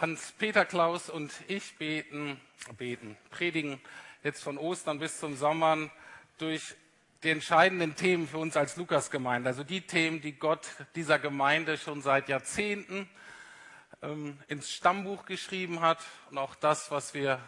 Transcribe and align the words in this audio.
Hans-Peter 0.00 0.64
Klaus 0.64 1.08
und 1.08 1.32
ich 1.46 1.76
beten, 1.78 2.40
beten, 2.76 3.16
predigen 3.30 3.80
jetzt 4.22 4.42
von 4.42 4.58
Ostern 4.58 4.98
bis 4.98 5.20
zum 5.20 5.36
Sommer 5.36 5.90
durch 6.38 6.74
die 7.22 7.30
entscheidenden 7.30 7.94
Themen 7.94 8.26
für 8.26 8.38
uns 8.38 8.56
als 8.56 8.76
Lukas-Gemeinde. 8.76 9.48
Also 9.48 9.62
die 9.62 9.82
Themen, 9.82 10.20
die 10.20 10.32
Gott 10.32 10.66
dieser 10.94 11.18
Gemeinde 11.18 11.78
schon 11.78 12.02
seit 12.02 12.28
Jahrzehnten 12.28 13.08
ähm, 14.02 14.38
ins 14.48 14.70
Stammbuch 14.70 15.26
geschrieben 15.26 15.80
hat 15.80 15.98
und 16.30 16.38
auch 16.38 16.54
das, 16.56 16.90
was 16.90 17.14
wir 17.14 17.38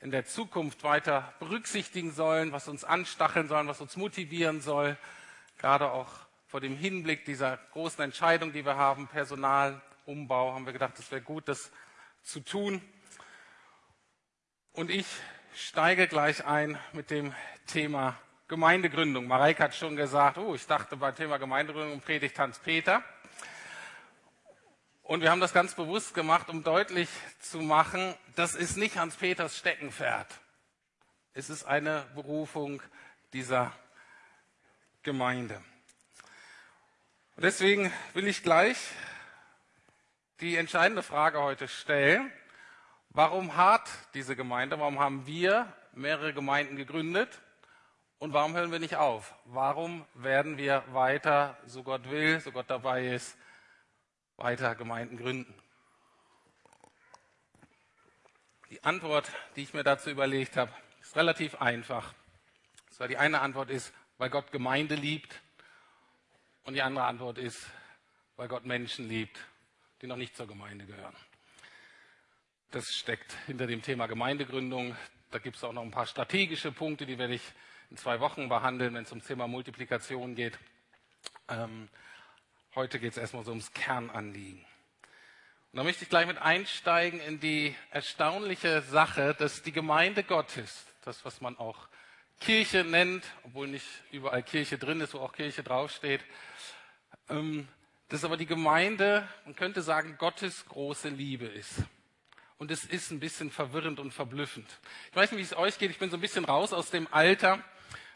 in 0.00 0.10
der 0.10 0.24
Zukunft 0.24 0.82
weiter 0.82 1.34
berücksichtigen 1.38 2.12
sollen, 2.12 2.52
was 2.52 2.66
uns 2.66 2.82
anstacheln 2.84 3.48
sollen, 3.48 3.68
was 3.68 3.82
uns 3.82 3.96
motivieren 3.96 4.62
soll, 4.62 4.96
gerade 5.58 5.90
auch 5.90 6.08
vor 6.46 6.60
dem 6.60 6.76
Hinblick 6.76 7.26
dieser 7.26 7.58
großen 7.72 8.02
Entscheidung, 8.02 8.52
die 8.52 8.64
wir 8.64 8.76
haben, 8.76 9.06
Personalumbau, 9.06 10.54
haben 10.54 10.64
wir 10.64 10.72
gedacht, 10.72 10.98
es 10.98 11.10
wäre 11.10 11.20
gut, 11.20 11.46
das 11.46 11.70
zu 12.22 12.40
tun. 12.40 12.82
Und 14.72 14.90
ich 14.90 15.06
steige 15.54 16.08
gleich 16.08 16.44
ein 16.44 16.78
mit 16.92 17.10
dem 17.10 17.34
Thema 17.66 18.18
Gemeindegründung. 18.48 19.26
Mareike 19.26 19.62
hat 19.62 19.74
schon 19.74 19.96
gesagt, 19.96 20.38
oh, 20.38 20.54
ich 20.54 20.66
dachte 20.66 20.96
beim 20.96 21.14
Thema 21.14 21.38
Gemeindegründung 21.38 22.00
predigt 22.00 22.38
Hans-Peter. 22.38 23.02
Und 25.02 25.22
wir 25.22 25.30
haben 25.30 25.40
das 25.40 25.52
ganz 25.52 25.74
bewusst 25.74 26.14
gemacht, 26.14 26.48
um 26.48 26.62
deutlich 26.62 27.08
zu 27.40 27.58
machen, 27.58 28.14
das 28.36 28.54
ist 28.54 28.76
nicht 28.76 28.96
Hans-Peters 28.96 29.56
Steckenpferd. 29.56 30.28
Es 31.32 31.50
ist 31.50 31.64
eine 31.64 32.06
Berufung 32.14 32.82
dieser 33.32 33.72
Gemeinde. 35.02 35.62
Und 37.36 37.44
deswegen 37.44 37.92
will 38.14 38.26
ich 38.28 38.42
gleich 38.42 38.76
die 40.40 40.56
entscheidende 40.56 41.02
Frage 41.02 41.40
heute 41.40 41.68
stellen. 41.68 42.32
Warum 43.10 43.56
hat 43.56 43.90
diese 44.14 44.36
Gemeinde, 44.36 44.78
warum 44.78 44.98
haben 44.98 45.26
wir 45.26 45.72
mehrere 45.92 46.32
Gemeinden 46.32 46.76
gegründet 46.76 47.40
und 48.18 48.32
warum 48.32 48.54
hören 48.54 48.72
wir 48.72 48.78
nicht 48.78 48.96
auf? 48.96 49.34
Warum 49.44 50.06
werden 50.14 50.56
wir 50.56 50.84
weiter, 50.92 51.58
so 51.66 51.82
Gott 51.82 52.08
will, 52.08 52.40
so 52.40 52.52
Gott 52.52 52.70
dabei 52.70 53.08
ist, 53.08 53.36
weiter 54.36 54.74
Gemeinden 54.74 55.16
gründen? 55.16 55.54
Die 58.70 58.82
Antwort, 58.84 59.30
die 59.56 59.62
ich 59.62 59.74
mir 59.74 59.82
dazu 59.82 60.10
überlegt 60.10 60.56
habe, 60.56 60.72
ist 61.00 61.16
relativ 61.16 61.56
einfach. 61.56 62.14
Zwar 62.90 63.08
die 63.08 63.18
eine 63.18 63.40
Antwort 63.40 63.68
ist, 63.68 63.92
weil 64.16 64.30
Gott 64.30 64.52
Gemeinde 64.52 64.94
liebt 64.94 65.40
und 66.62 66.74
die 66.74 66.82
andere 66.82 67.04
Antwort 67.04 67.36
ist, 67.38 67.66
weil 68.36 68.48
Gott 68.48 68.64
Menschen 68.64 69.08
liebt, 69.08 69.38
die 70.02 70.06
noch 70.06 70.16
nicht 70.16 70.36
zur 70.36 70.46
Gemeinde 70.46 70.86
gehören. 70.86 71.16
Das 72.70 72.94
steckt 72.94 73.34
hinter 73.46 73.66
dem 73.66 73.82
Thema 73.82 74.06
Gemeindegründung. 74.06 74.96
Da 75.30 75.38
gibt 75.38 75.56
es 75.56 75.64
auch 75.64 75.72
noch 75.72 75.82
ein 75.82 75.90
paar 75.90 76.06
strategische 76.06 76.72
Punkte, 76.72 77.06
die 77.06 77.18
werde 77.18 77.34
ich 77.34 77.42
in 77.90 77.96
zwei 77.96 78.20
Wochen 78.20 78.48
behandeln, 78.48 78.94
wenn 78.94 79.02
es 79.02 79.10
ums 79.10 79.26
Thema 79.26 79.48
Multiplikation 79.48 80.34
geht. 80.34 80.58
Ähm, 81.48 81.88
Heute 82.76 83.00
geht 83.00 83.10
es 83.10 83.18
erstmal 83.18 83.44
so 83.44 83.50
ums 83.50 83.72
Kernanliegen. 83.72 84.64
Und 85.72 85.76
da 85.76 85.82
möchte 85.82 86.04
ich 86.04 86.08
gleich 86.08 86.28
mit 86.28 86.38
einsteigen 86.38 87.18
in 87.18 87.40
die 87.40 87.74
erstaunliche 87.90 88.82
Sache, 88.82 89.34
dass 89.36 89.62
die 89.62 89.72
Gemeinde 89.72 90.22
Gottes, 90.22 90.86
das 91.04 91.24
was 91.24 91.40
man 91.40 91.58
auch 91.58 91.88
Kirche 92.38 92.84
nennt, 92.84 93.24
obwohl 93.42 93.66
nicht 93.66 93.88
überall 94.12 94.44
Kirche 94.44 94.78
drin 94.78 95.00
ist, 95.00 95.14
wo 95.14 95.18
auch 95.18 95.32
Kirche 95.32 95.64
draufsteht, 95.64 96.20
ähm, 97.28 97.66
dass 98.10 98.24
aber 98.24 98.36
die 98.36 98.46
Gemeinde, 98.46 99.26
man 99.44 99.56
könnte 99.56 99.82
sagen, 99.82 100.16
Gottes 100.18 100.66
große 100.66 101.08
Liebe 101.08 101.46
ist. 101.46 101.72
Und 102.58 102.70
es 102.70 102.84
ist 102.84 103.10
ein 103.10 103.20
bisschen 103.20 103.50
verwirrend 103.50 103.98
und 103.98 104.12
verblüffend. 104.12 104.68
Ich 105.10 105.16
weiß 105.16 105.32
nicht, 105.32 105.38
wie 105.38 105.44
es 105.44 105.56
euch 105.56 105.78
geht. 105.78 105.90
Ich 105.90 105.98
bin 105.98 106.10
so 106.10 106.18
ein 106.18 106.20
bisschen 106.20 106.44
raus 106.44 106.74
aus 106.74 106.90
dem 106.90 107.08
Alter, 107.10 107.64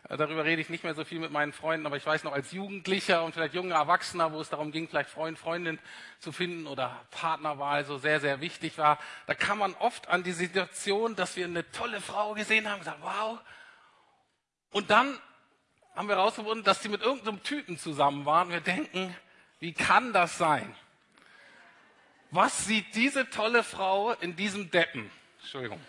äh, 0.08 0.16
darüber 0.16 0.44
rede 0.44 0.60
ich 0.60 0.68
nicht 0.68 0.84
mehr 0.84 0.94
so 0.94 1.04
viel 1.04 1.18
mit 1.18 1.30
meinen 1.30 1.52
Freunden, 1.52 1.86
aber 1.86 1.96
ich 1.96 2.04
weiß 2.04 2.24
noch 2.24 2.32
als 2.32 2.52
Jugendlicher 2.52 3.24
und 3.24 3.32
vielleicht 3.32 3.54
junger 3.54 3.76
Erwachsener, 3.76 4.32
wo 4.32 4.40
es 4.40 4.50
darum 4.50 4.70
ging, 4.70 4.88
vielleicht 4.88 5.10
Freund, 5.10 5.38
Freundin 5.38 5.78
zu 6.18 6.32
finden 6.32 6.66
oder 6.66 7.00
Partnerwahl 7.10 7.84
so 7.84 7.96
sehr, 7.96 8.20
sehr 8.20 8.40
wichtig 8.40 8.76
war. 8.76 8.98
Da 9.26 9.34
kam 9.34 9.58
man 9.58 9.74
oft 9.74 10.08
an 10.08 10.22
die 10.22 10.32
Situation, 10.32 11.16
dass 11.16 11.36
wir 11.36 11.46
eine 11.46 11.70
tolle 11.70 12.00
Frau 12.00 12.34
gesehen 12.34 12.66
haben 12.66 12.74
und 12.74 12.80
gesagt, 12.80 13.00
wow. 13.00 13.40
Und 14.72 14.90
dann 14.90 15.18
haben 15.94 16.08
wir 16.08 16.16
herausgefunden, 16.16 16.64
dass 16.64 16.82
sie 16.82 16.88
mit 16.88 17.00
irgendeinem 17.00 17.42
Typen 17.42 17.78
zusammen 17.78 18.26
waren. 18.26 18.50
Wir 18.50 18.60
denken, 18.60 19.14
wie 19.64 19.72
kann 19.72 20.12
das 20.12 20.36
sein? 20.36 20.76
Was 22.30 22.66
sieht 22.66 22.94
diese 22.94 23.30
tolle 23.30 23.62
Frau 23.62 24.12
in 24.12 24.36
diesem 24.36 24.70
Deppen? 24.70 25.10
Entschuldigung. 25.40 25.80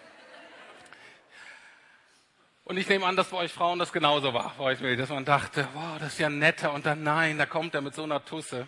Und 2.64 2.78
ich 2.78 2.88
nehme 2.88 3.06
an, 3.06 3.18
dass 3.18 3.32
bei 3.32 3.36
euch 3.36 3.52
Frauen 3.52 3.78
das 3.78 3.92
genauso 3.92 4.34
war, 4.34 4.56
dass 4.58 5.10
man 5.10 5.26
dachte, 5.26 5.68
wow, 5.74 6.00
das 6.00 6.14
ist 6.14 6.20
ja 6.20 6.30
netter 6.30 6.72
und 6.72 6.86
dann 6.86 7.04
nein, 7.04 7.38
da 7.38 7.46
kommt 7.46 7.76
er 7.76 7.82
mit 7.82 7.94
so 7.94 8.04
einer 8.04 8.24
Tusse. 8.24 8.66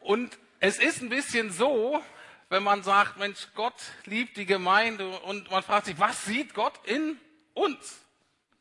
Und 0.00 0.38
es 0.58 0.78
ist 0.78 1.02
ein 1.02 1.10
bisschen 1.10 1.52
so, 1.52 2.02
wenn 2.48 2.62
man 2.62 2.82
sagt, 2.82 3.18
Mensch, 3.18 3.48
Gott 3.54 3.76
liebt 4.06 4.38
die 4.38 4.46
Gemeinde 4.46 5.06
und 5.06 5.50
man 5.50 5.62
fragt 5.62 5.84
sich, 5.84 5.98
was 5.98 6.24
sieht 6.24 6.54
Gott 6.54 6.80
in 6.84 7.20
uns? 7.52 8.07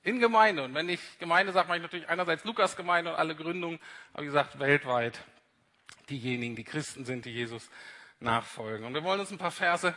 In 0.03 0.19
Gemeinde. 0.19 0.63
Und 0.63 0.73
wenn 0.73 0.89
ich 0.89 0.99
Gemeinde 1.19 1.51
sage, 1.51 1.67
meine 1.67 1.79
ich 1.79 1.83
natürlich 1.83 2.09
einerseits 2.09 2.43
Lukas 2.45 2.75
Gemeinde 2.75 3.11
und 3.11 3.17
alle 3.17 3.35
Gründungen, 3.35 3.79
habe 4.13 4.23
ich 4.23 4.27
gesagt, 4.27 4.59
weltweit 4.59 5.19
diejenigen, 6.09 6.55
die 6.55 6.63
Christen 6.63 7.05
sind, 7.05 7.25
die 7.25 7.31
Jesus 7.31 7.69
nachfolgen. 8.19 8.85
Und 8.85 8.93
wir 8.93 9.03
wollen 9.03 9.19
uns 9.19 9.31
ein 9.31 9.37
paar 9.37 9.51
Verse 9.51 9.93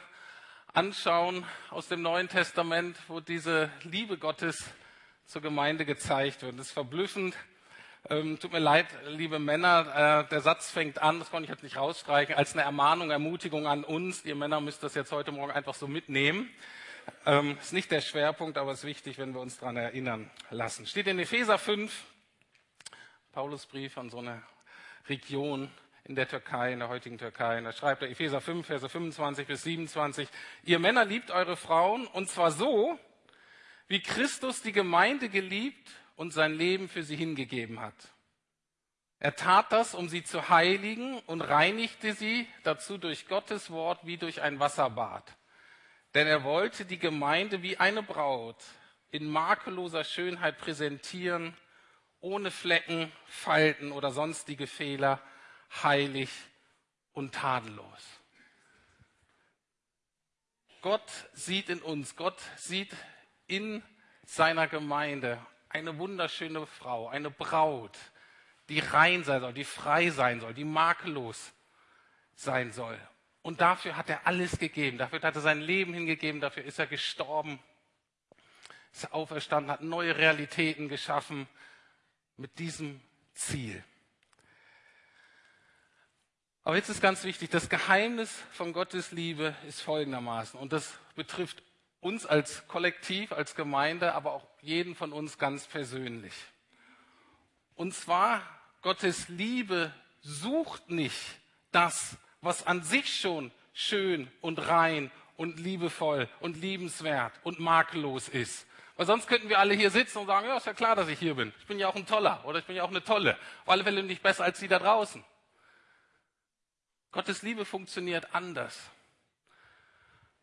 anschauen 0.72 1.44
aus 1.70 1.88
dem 1.88 2.02
Neuen 2.02 2.28
Testament, 2.28 2.96
wo 3.08 3.20
diese 3.20 3.70
Liebe 3.82 4.18
Gottes 4.18 4.72
zur 5.26 5.42
Gemeinde 5.42 5.84
gezeigt 5.84 6.42
wird. 6.42 6.58
Das 6.58 6.66
ist 6.66 6.72
verblüffend. 6.72 7.36
Ähm, 8.08 8.38
tut 8.40 8.52
mir 8.52 8.60
leid, 8.60 8.86
liebe 9.08 9.38
Männer, 9.38 10.24
äh, 10.24 10.28
der 10.28 10.40
Satz 10.40 10.70
fängt 10.70 11.02
an, 11.02 11.18
das 11.18 11.30
konnte 11.30 11.44
ich 11.44 11.50
jetzt 11.50 11.62
nicht 11.62 11.76
rausstreichen, 11.76 12.34
als 12.34 12.54
eine 12.54 12.62
Ermahnung, 12.62 13.10
Ermutigung 13.10 13.66
an 13.66 13.84
uns. 13.84 14.24
Ihr 14.24 14.34
Männer 14.34 14.60
müsst 14.60 14.82
das 14.82 14.94
jetzt 14.94 15.12
heute 15.12 15.32
Morgen 15.32 15.52
einfach 15.52 15.74
so 15.74 15.86
mitnehmen. 15.86 16.48
Ähm, 17.26 17.58
ist 17.60 17.72
nicht 17.72 17.90
der 17.90 18.00
Schwerpunkt, 18.00 18.58
aber 18.58 18.72
ist 18.72 18.84
wichtig, 18.84 19.18
wenn 19.18 19.34
wir 19.34 19.40
uns 19.40 19.58
daran 19.58 19.76
erinnern 19.76 20.30
lassen. 20.50 20.86
Steht 20.86 21.06
in 21.06 21.18
Epheser 21.18 21.58
5, 21.58 22.04
Paulusbrief 23.32 23.96
an 23.98 24.10
so 24.10 24.18
eine 24.18 24.42
Region, 25.08 25.70
in 26.04 26.16
der 26.16 26.28
Türkei, 26.28 26.72
in 26.72 26.80
der 26.80 26.88
heutigen 26.88 27.18
Türkei. 27.18 27.58
Und 27.58 27.64
da 27.64 27.72
schreibt 27.72 28.02
er 28.02 28.10
Epheser 28.10 28.40
5, 28.40 28.66
Verse 28.66 28.88
25 28.88 29.46
bis 29.46 29.62
27, 29.62 30.28
ihr 30.64 30.78
Männer 30.78 31.04
liebt 31.04 31.30
eure 31.30 31.56
Frauen 31.56 32.06
und 32.06 32.28
zwar 32.28 32.50
so, 32.50 32.98
wie 33.86 34.00
Christus 34.00 34.62
die 34.62 34.72
Gemeinde 34.72 35.28
geliebt 35.28 35.90
und 36.16 36.32
sein 36.32 36.54
Leben 36.54 36.88
für 36.88 37.02
sie 37.02 37.16
hingegeben 37.16 37.80
hat. 37.80 37.94
Er 39.18 39.36
tat 39.36 39.70
das, 39.70 39.94
um 39.94 40.08
sie 40.08 40.24
zu 40.24 40.48
heiligen 40.48 41.18
und 41.26 41.42
reinigte 41.42 42.14
sie 42.14 42.48
dazu 42.62 42.96
durch 42.96 43.28
Gottes 43.28 43.70
Wort 43.70 44.06
wie 44.06 44.16
durch 44.16 44.40
ein 44.40 44.58
Wasserbad. 44.58 45.36
Denn 46.14 46.26
er 46.26 46.42
wollte 46.44 46.84
die 46.84 46.98
Gemeinde 46.98 47.62
wie 47.62 47.76
eine 47.76 48.02
Braut 48.02 48.62
in 49.10 49.28
makelloser 49.28 50.04
Schönheit 50.04 50.58
präsentieren, 50.58 51.56
ohne 52.20 52.50
Flecken, 52.50 53.10
Falten 53.26 53.92
oder 53.92 54.10
sonstige 54.10 54.66
Fehler, 54.66 55.20
heilig 55.82 56.30
und 57.12 57.34
tadellos. 57.34 58.20
Gott 60.82 61.10
sieht 61.32 61.68
in 61.68 61.80
uns, 61.80 62.16
Gott 62.16 62.40
sieht 62.56 62.94
in 63.46 63.82
seiner 64.24 64.66
Gemeinde 64.68 65.44
eine 65.68 65.98
wunderschöne 65.98 66.66
Frau, 66.66 67.08
eine 67.08 67.30
Braut, 67.30 67.96
die 68.68 68.78
rein 68.78 69.24
sein 69.24 69.40
soll, 69.40 69.52
die 69.52 69.64
frei 69.64 70.10
sein 70.10 70.40
soll, 70.40 70.54
die 70.54 70.64
makellos 70.64 71.52
sein 72.34 72.72
soll. 72.72 72.98
Und 73.42 73.60
dafür 73.60 73.96
hat 73.96 74.10
er 74.10 74.26
alles 74.26 74.58
gegeben, 74.58 74.98
dafür 74.98 75.20
hat 75.22 75.34
er 75.34 75.40
sein 75.40 75.60
Leben 75.60 75.94
hingegeben, 75.94 76.40
dafür 76.40 76.64
ist 76.64 76.78
er 76.78 76.86
gestorben, 76.86 77.58
ist 78.92 79.04
er 79.04 79.14
auferstanden, 79.14 79.72
hat 79.72 79.82
neue 79.82 80.16
Realitäten 80.16 80.88
geschaffen 80.88 81.48
mit 82.36 82.58
diesem 82.58 83.00
Ziel. 83.34 83.82
Aber 86.62 86.76
jetzt 86.76 86.90
ist 86.90 87.00
ganz 87.00 87.24
wichtig, 87.24 87.48
das 87.48 87.70
Geheimnis 87.70 88.42
von 88.52 88.72
Gottes 88.72 89.12
Liebe 89.12 89.54
ist 89.66 89.80
folgendermaßen. 89.80 90.60
Und 90.60 90.72
das 90.72 90.98
betrifft 91.14 91.62
uns 92.00 92.26
als 92.26 92.66
Kollektiv, 92.68 93.32
als 93.32 93.54
Gemeinde, 93.54 94.14
aber 94.14 94.32
auch 94.32 94.46
jeden 94.60 94.94
von 94.94 95.12
uns 95.12 95.38
ganz 95.38 95.66
persönlich. 95.66 96.34
Und 97.74 97.94
zwar, 97.94 98.42
Gottes 98.82 99.28
Liebe 99.28 99.92
sucht 100.20 100.90
nicht 100.90 101.18
das, 101.72 102.16
was 102.40 102.66
an 102.66 102.82
sich 102.82 103.20
schon 103.20 103.50
schön 103.72 104.30
und 104.40 104.58
rein 104.58 105.10
und 105.36 105.58
liebevoll 105.58 106.28
und 106.40 106.56
liebenswert 106.56 107.32
und 107.44 107.58
makellos 107.58 108.28
ist. 108.28 108.66
Weil 108.96 109.06
sonst 109.06 109.26
könnten 109.26 109.48
wir 109.48 109.58
alle 109.58 109.74
hier 109.74 109.90
sitzen 109.90 110.18
und 110.18 110.26
sagen, 110.26 110.46
ja, 110.46 110.58
ist 110.58 110.66
ja 110.66 110.74
klar, 110.74 110.94
dass 110.94 111.08
ich 111.08 111.18
hier 111.18 111.34
bin. 111.34 111.54
Ich 111.58 111.66
bin 111.66 111.78
ja 111.78 111.88
auch 111.88 111.96
ein 111.96 112.06
Toller 112.06 112.44
oder 112.44 112.58
ich 112.58 112.66
bin 112.66 112.76
ja 112.76 112.82
auch 112.82 112.90
eine 112.90 113.02
Tolle. 113.02 113.38
Auf 113.62 113.70
alle 113.70 113.84
Fälle 113.84 114.02
nicht 114.02 114.22
besser 114.22 114.44
als 114.44 114.58
die 114.58 114.68
da 114.68 114.78
draußen. 114.78 115.24
Gottes 117.12 117.42
Liebe 117.42 117.64
funktioniert 117.64 118.34
anders. 118.34 118.78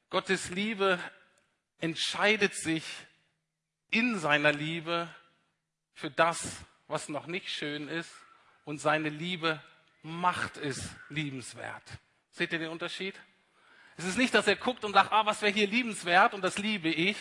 Gottes 0.10 0.50
Liebe 0.50 1.00
entscheidet 1.80 2.56
sich 2.56 2.84
in 3.92 4.18
seiner 4.20 4.52
Liebe 4.52 5.08
für 5.94 6.10
das, 6.10 6.58
was 6.88 7.10
noch 7.10 7.28
nicht 7.28 7.50
schön 7.50 7.88
ist, 7.88 8.12
und 8.66 8.80
seine 8.80 9.10
Liebe 9.10 9.62
macht 10.08 10.58
es 10.58 10.90
liebenswert. 11.10 11.84
Seht 12.32 12.54
ihr 12.54 12.60
den 12.60 12.70
Unterschied? 12.70 13.16
Es 13.98 14.06
ist 14.06 14.18
nicht, 14.18 14.34
dass 14.34 14.48
er 14.48 14.56
guckt 14.56 14.86
und 14.86 14.94
sagt, 14.94 15.12
ah, 15.12 15.26
was 15.26 15.42
wäre 15.42 15.52
hier 15.52 15.68
liebenswert 15.68 16.34
und 16.34 16.42
das 16.42 16.58
liebe 16.58 16.90
ich, 16.90 17.18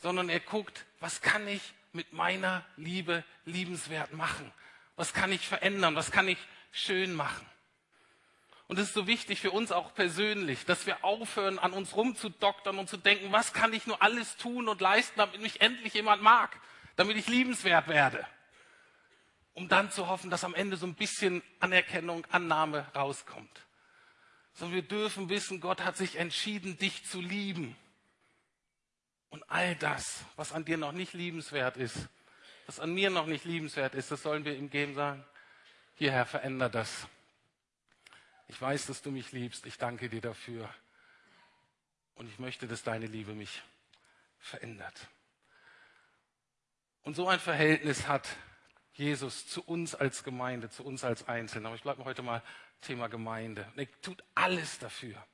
sondern 0.00 0.28
er 0.28 0.40
guckt, 0.40 0.84
was 0.98 1.20
kann 1.20 1.46
ich 1.46 1.62
mit 1.92 2.12
meiner 2.12 2.64
Liebe 2.76 3.22
liebenswert 3.44 4.12
machen? 4.12 4.50
Was 4.96 5.12
kann 5.12 5.30
ich 5.30 5.46
verändern? 5.46 5.94
Was 5.94 6.10
kann 6.10 6.26
ich 6.26 6.38
schön 6.72 7.14
machen? 7.14 7.46
Und 8.66 8.78
es 8.78 8.88
ist 8.88 8.94
so 8.94 9.06
wichtig 9.06 9.40
für 9.40 9.50
uns 9.50 9.70
auch 9.70 9.94
persönlich, 9.94 10.64
dass 10.64 10.86
wir 10.86 11.04
aufhören, 11.04 11.58
an 11.58 11.72
uns 11.72 11.94
rumzudoktern 11.94 12.78
und 12.78 12.88
zu 12.88 12.96
denken, 12.96 13.30
was 13.30 13.52
kann 13.52 13.72
ich 13.72 13.86
nur 13.86 14.00
alles 14.02 14.36
tun 14.36 14.68
und 14.68 14.80
leisten, 14.80 15.18
damit 15.18 15.40
mich 15.42 15.60
endlich 15.60 15.94
jemand 15.94 16.22
mag, 16.22 16.58
damit 16.96 17.16
ich 17.18 17.28
liebenswert 17.28 17.88
werde. 17.88 18.26
Um 19.54 19.68
dann 19.68 19.90
zu 19.90 20.08
hoffen, 20.08 20.30
dass 20.30 20.44
am 20.44 20.54
Ende 20.54 20.76
so 20.76 20.86
ein 20.86 20.94
bisschen 20.94 21.42
Anerkennung, 21.60 22.26
Annahme 22.30 22.86
rauskommt. 22.94 23.66
Sondern 24.54 24.76
wir 24.76 24.82
dürfen 24.82 25.28
wissen, 25.28 25.60
Gott 25.60 25.82
hat 25.82 25.96
sich 25.96 26.16
entschieden, 26.16 26.78
dich 26.78 27.04
zu 27.04 27.20
lieben. 27.20 27.76
Und 29.30 29.48
all 29.50 29.74
das, 29.76 30.24
was 30.36 30.52
an 30.52 30.64
dir 30.64 30.76
noch 30.76 30.92
nicht 30.92 31.14
liebenswert 31.14 31.76
ist, 31.76 32.08
was 32.66 32.80
an 32.80 32.92
mir 32.92 33.10
noch 33.10 33.26
nicht 33.26 33.44
liebenswert 33.44 33.94
ist, 33.94 34.10
das 34.10 34.22
sollen 34.22 34.44
wir 34.44 34.56
ihm 34.56 34.70
geben, 34.70 34.94
sagen, 34.94 35.24
hierher 35.94 36.26
veränder 36.26 36.68
das. 36.68 37.06
Ich 38.48 38.60
weiß, 38.60 38.86
dass 38.86 39.00
du 39.02 39.10
mich 39.10 39.32
liebst. 39.32 39.64
Ich 39.66 39.78
danke 39.78 40.08
dir 40.08 40.20
dafür. 40.20 40.68
Und 42.14 42.28
ich 42.28 42.38
möchte, 42.38 42.68
dass 42.68 42.82
deine 42.82 43.06
Liebe 43.06 43.32
mich 43.32 43.62
verändert. 44.38 45.08
Und 47.02 47.14
so 47.14 47.28
ein 47.28 47.40
Verhältnis 47.40 48.06
hat 48.06 48.28
Jesus 48.94 49.46
zu 49.46 49.62
uns 49.62 49.94
als 49.94 50.24
Gemeinde, 50.24 50.70
zu 50.70 50.84
uns 50.84 51.04
als 51.04 51.28
Einzelne. 51.28 51.66
Aber 51.66 51.76
ich 51.76 51.82
bleibe 51.82 52.04
heute 52.04 52.22
mal 52.22 52.42
Thema 52.82 53.08
Gemeinde. 53.08 53.66
Und 53.72 53.78
er 53.78 54.00
tut 54.02 54.22
alles 54.34 54.78
dafür. 54.78 55.24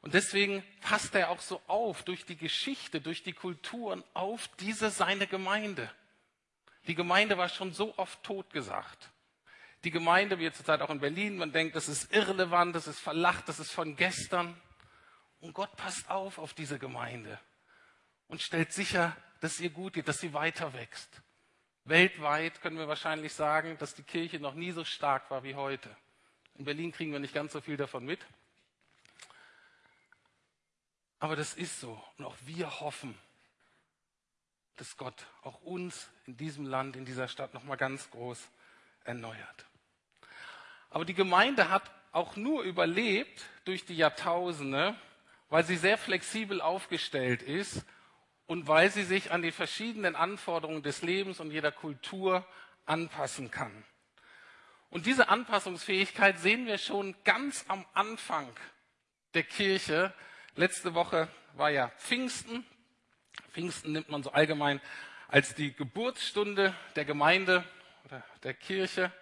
Und 0.00 0.14
deswegen 0.14 0.62
passt 0.80 1.14
er 1.14 1.30
auch 1.30 1.40
so 1.40 1.60
auf 1.66 2.04
durch 2.04 2.24
die 2.24 2.36
Geschichte, 2.36 3.00
durch 3.00 3.22
die 3.22 3.32
Kulturen 3.32 4.04
auf 4.14 4.48
diese 4.60 4.90
seine 4.90 5.26
Gemeinde. 5.26 5.90
Die 6.86 6.94
Gemeinde 6.94 7.36
war 7.36 7.48
schon 7.48 7.72
so 7.72 7.96
oft 7.98 8.22
totgesagt. 8.22 9.10
Die 9.84 9.90
Gemeinde, 9.90 10.38
wie 10.38 10.50
zurzeit 10.52 10.80
auch 10.82 10.90
in 10.90 11.00
Berlin, 11.00 11.36
man 11.36 11.52
denkt, 11.52 11.76
das 11.76 11.88
ist 11.88 12.12
irrelevant, 12.12 12.74
das 12.74 12.86
ist 12.86 13.00
verlacht, 13.00 13.48
das 13.48 13.58
ist 13.58 13.70
von 13.70 13.96
gestern. 13.96 14.60
Und 15.40 15.52
Gott 15.54 15.76
passt 15.76 16.08
auf 16.10 16.38
auf 16.38 16.54
diese 16.54 16.78
Gemeinde 16.78 17.38
und 18.28 18.42
stellt 18.42 18.72
sicher, 18.72 19.16
dass 19.40 19.60
ihr 19.60 19.70
gut 19.70 19.94
geht, 19.94 20.08
dass 20.08 20.18
sie 20.18 20.32
weiter 20.32 20.72
wächst. 20.72 21.22
Weltweit 21.88 22.60
können 22.60 22.78
wir 22.78 22.88
wahrscheinlich 22.88 23.32
sagen, 23.32 23.76
dass 23.78 23.94
die 23.94 24.02
Kirche 24.02 24.40
noch 24.40 24.54
nie 24.54 24.72
so 24.72 24.84
stark 24.84 25.30
war 25.30 25.42
wie 25.42 25.54
heute. 25.54 25.94
In 26.56 26.64
Berlin 26.64 26.92
kriegen 26.92 27.12
wir 27.12 27.18
nicht 27.18 27.34
ganz 27.34 27.52
so 27.52 27.60
viel 27.60 27.76
davon 27.76 28.04
mit. 28.04 28.20
Aber 31.18 31.34
das 31.34 31.54
ist 31.54 31.80
so. 31.80 32.02
Und 32.16 32.24
auch 32.24 32.36
wir 32.44 32.80
hoffen, 32.80 33.16
dass 34.76 34.96
Gott 34.96 35.26
auch 35.42 35.60
uns 35.62 36.08
in 36.26 36.36
diesem 36.36 36.66
Land, 36.66 36.96
in 36.96 37.04
dieser 37.04 37.28
Stadt 37.28 37.54
nochmal 37.54 37.76
ganz 37.76 38.10
groß 38.10 38.38
erneuert. 39.04 39.66
Aber 40.90 41.04
die 41.04 41.14
Gemeinde 41.14 41.70
hat 41.70 41.90
auch 42.12 42.36
nur 42.36 42.62
überlebt 42.62 43.44
durch 43.64 43.84
die 43.84 43.96
Jahrtausende, 43.96 44.94
weil 45.48 45.64
sie 45.64 45.76
sehr 45.76 45.98
flexibel 45.98 46.60
aufgestellt 46.60 47.42
ist 47.42 47.84
und 48.48 48.66
weil 48.66 48.90
sie 48.90 49.04
sich 49.04 49.30
an 49.30 49.42
die 49.42 49.52
verschiedenen 49.52 50.16
Anforderungen 50.16 50.82
des 50.82 51.02
Lebens 51.02 51.38
und 51.38 51.52
jeder 51.52 51.70
Kultur 51.70 52.44
anpassen 52.86 53.50
kann. 53.50 53.84
Und 54.88 55.04
diese 55.04 55.28
Anpassungsfähigkeit 55.28 56.38
sehen 56.38 56.66
wir 56.66 56.78
schon 56.78 57.14
ganz 57.24 57.66
am 57.68 57.84
Anfang 57.92 58.48
der 59.34 59.42
Kirche. 59.42 60.14
Letzte 60.56 60.94
Woche 60.94 61.28
war 61.56 61.68
ja 61.68 61.88
Pfingsten. 61.98 62.64
Pfingsten 63.52 63.92
nimmt 63.92 64.08
man 64.08 64.22
so 64.22 64.32
allgemein 64.32 64.80
als 65.28 65.54
die 65.54 65.74
Geburtsstunde 65.74 66.74
der 66.96 67.04
Gemeinde 67.04 67.64
oder 68.06 68.24
der 68.44 68.54
Kirche. 68.54 69.12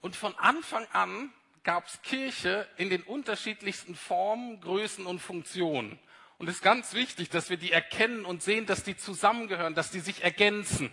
Und 0.00 0.16
von 0.16 0.36
Anfang 0.36 0.84
an 0.92 1.32
gab 1.62 1.86
es 1.86 2.02
Kirche 2.02 2.66
in 2.76 2.90
den 2.90 3.04
unterschiedlichsten 3.04 3.94
Formen, 3.94 4.60
Größen 4.60 5.06
und 5.06 5.20
Funktionen. 5.20 6.00
Und 6.38 6.48
es 6.48 6.56
ist 6.56 6.62
ganz 6.62 6.94
wichtig, 6.94 7.30
dass 7.30 7.50
wir 7.50 7.56
die 7.56 7.72
erkennen 7.72 8.24
und 8.24 8.42
sehen, 8.42 8.64
dass 8.64 8.84
die 8.84 8.96
zusammengehören, 8.96 9.74
dass 9.74 9.90
die 9.90 10.00
sich 10.00 10.22
ergänzen 10.22 10.90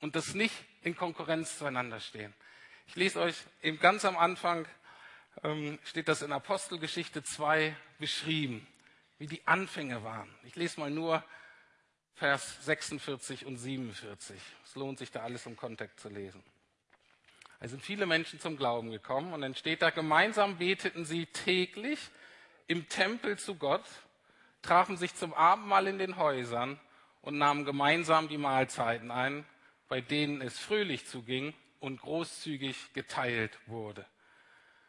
und 0.00 0.16
das 0.16 0.34
nicht 0.34 0.54
in 0.82 0.96
Konkurrenz 0.96 1.58
zueinander 1.58 2.00
stehen. 2.00 2.34
Ich 2.86 2.96
lese 2.96 3.20
euch 3.20 3.36
eben 3.62 3.78
ganz 3.78 4.06
am 4.06 4.16
Anfang, 4.16 4.66
ähm, 5.42 5.78
steht 5.84 6.08
das 6.08 6.22
in 6.22 6.32
Apostelgeschichte 6.32 7.22
2 7.22 7.76
beschrieben, 7.98 8.66
wie 9.18 9.26
die 9.26 9.46
Anfänge 9.46 10.02
waren. 10.02 10.34
Ich 10.44 10.56
lese 10.56 10.80
mal 10.80 10.90
nur 10.90 11.22
Vers 12.14 12.64
46 12.64 13.44
und 13.44 13.58
47. 13.58 14.40
Es 14.64 14.74
lohnt 14.76 14.98
sich 14.98 15.10
da 15.10 15.22
alles 15.22 15.44
im 15.46 15.56
Kontext 15.56 16.00
zu 16.00 16.08
lesen. 16.08 16.42
Es 17.60 17.70
sind 17.70 17.82
viele 17.82 18.06
Menschen 18.06 18.40
zum 18.40 18.56
Glauben 18.56 18.90
gekommen 18.90 19.32
und 19.32 19.42
dann 19.42 19.54
steht 19.54 19.82
da, 19.82 19.90
gemeinsam 19.90 20.58
beteten 20.58 21.04
sie 21.04 21.26
täglich 21.26 21.98
im 22.66 22.88
Tempel 22.88 23.38
zu 23.38 23.56
Gott, 23.56 23.84
trafen 24.62 24.96
sich 24.96 25.14
zum 25.14 25.34
Abendmahl 25.34 25.86
in 25.86 25.98
den 25.98 26.16
Häusern 26.16 26.80
und 27.20 27.38
nahmen 27.38 27.64
gemeinsam 27.64 28.28
die 28.28 28.38
Mahlzeiten 28.38 29.10
ein, 29.10 29.44
bei 29.88 30.00
denen 30.00 30.40
es 30.40 30.58
fröhlich 30.58 31.06
zuging 31.06 31.54
und 31.80 32.00
großzügig 32.00 32.92
geteilt 32.94 33.58
wurde. 33.66 34.06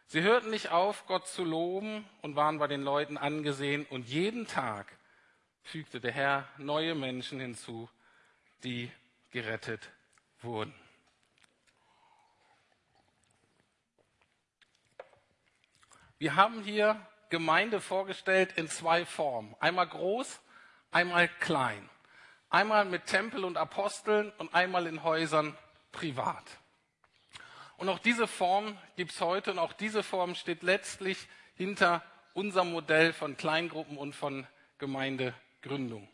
Sie 0.08 0.22
hörten 0.22 0.50
nicht 0.50 0.70
auf, 0.70 1.08
Gott 1.08 1.28
zu 1.28 1.44
loben 1.44 2.08
und 2.22 2.36
waren 2.36 2.60
bei 2.60 2.68
den 2.68 2.84
Leuten 2.84 3.18
angesehen 3.18 3.86
und 3.90 4.08
jeden 4.08 4.48
Tag 4.48 4.98
fügte 5.64 6.00
der 6.00 6.12
Herr 6.12 6.48
neue 6.58 6.94
Menschen 6.94 7.40
hinzu, 7.40 7.90
die 8.64 8.92
gerettet 9.32 9.92
wurden. 10.42 10.74
Wir 16.18 16.36
haben 16.36 16.64
hier 16.64 17.06
Gemeinde 17.30 17.82
vorgestellt 17.82 18.54
in 18.56 18.68
zwei 18.68 19.06
Formen. 19.06 19.56
Einmal 19.60 19.88
groß, 19.88 20.40
einmal 20.92 21.28
klein. 21.40 21.90
Einmal 22.50 22.86
mit 22.86 23.06
Tempel 23.06 23.44
und 23.44 23.58
Aposteln 23.58 24.32
und 24.38 24.54
einmal 24.54 24.88
in 24.88 25.04
Häusern 25.04 25.58
privat. 25.92 26.44
Und 27.78 27.90
auch 27.90 28.00
diese 28.00 28.28
Form 28.28 28.78
gibt 28.96 29.12
es 29.12 29.22
heute 29.22 29.52
und 29.52 29.60
auch 29.60 29.74
diese 29.74 30.04
Form 30.04 30.36
steht 30.36 30.64
letztlich 30.64 31.28
hinter 31.56 32.04
unserem 32.34 32.72
Modell 32.72 33.14
von 33.14 33.36
Kleingruppen 33.38 33.98
und 33.98 34.16
von 34.16 34.48
Gemeindegründung. 34.78 36.08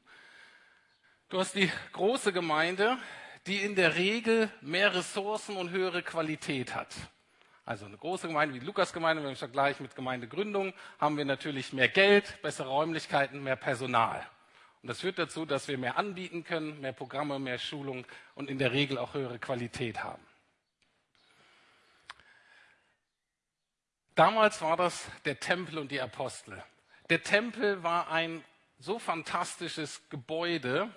Du 1.29 1.39
hast 1.39 1.55
die 1.55 1.71
große 1.93 2.33
Gemeinde, 2.33 2.97
die 3.47 3.57
in 3.57 3.75
der 3.75 3.95
Regel 3.95 4.51
mehr 4.61 4.93
Ressourcen 4.93 5.57
und 5.57 5.71
höhere 5.71 6.03
Qualität 6.03 6.75
hat. 6.75 6.93
Also 7.65 7.85
eine 7.85 7.97
große 7.97 8.27
Gemeinde 8.27 8.55
wie 8.55 8.59
die 8.59 8.65
Lukas-Gemeinde, 8.65 9.23
wenn 9.23 9.29
wir 9.29 9.35
vergleichen 9.35 9.83
mit 9.83 9.95
Gemeindegründung, 9.95 10.73
haben 10.99 11.17
wir 11.17 11.25
natürlich 11.25 11.73
mehr 11.73 11.89
Geld, 11.89 12.41
bessere 12.41 12.69
Räumlichkeiten, 12.69 13.43
mehr 13.43 13.55
Personal. 13.55 14.25
Und 14.81 14.89
das 14.89 15.01
führt 15.01 15.19
dazu, 15.19 15.45
dass 15.45 15.67
wir 15.67 15.77
mehr 15.77 15.97
anbieten 15.97 16.43
können, 16.43 16.81
mehr 16.81 16.93
Programme, 16.93 17.37
mehr 17.37 17.59
Schulung 17.59 18.05
und 18.33 18.49
in 18.49 18.57
der 18.57 18.71
Regel 18.71 18.97
auch 18.97 19.13
höhere 19.13 19.37
Qualität 19.37 20.03
haben. 20.03 20.25
Damals 24.15 24.61
war 24.61 24.75
das 24.75 25.07
der 25.25 25.39
Tempel 25.39 25.77
und 25.77 25.91
die 25.91 26.01
Apostel. 26.01 26.61
Der 27.09 27.23
Tempel 27.23 27.83
war 27.83 28.09
ein 28.09 28.43
so 28.79 28.99
fantastisches 28.99 30.01
Gebäude, 30.09 30.89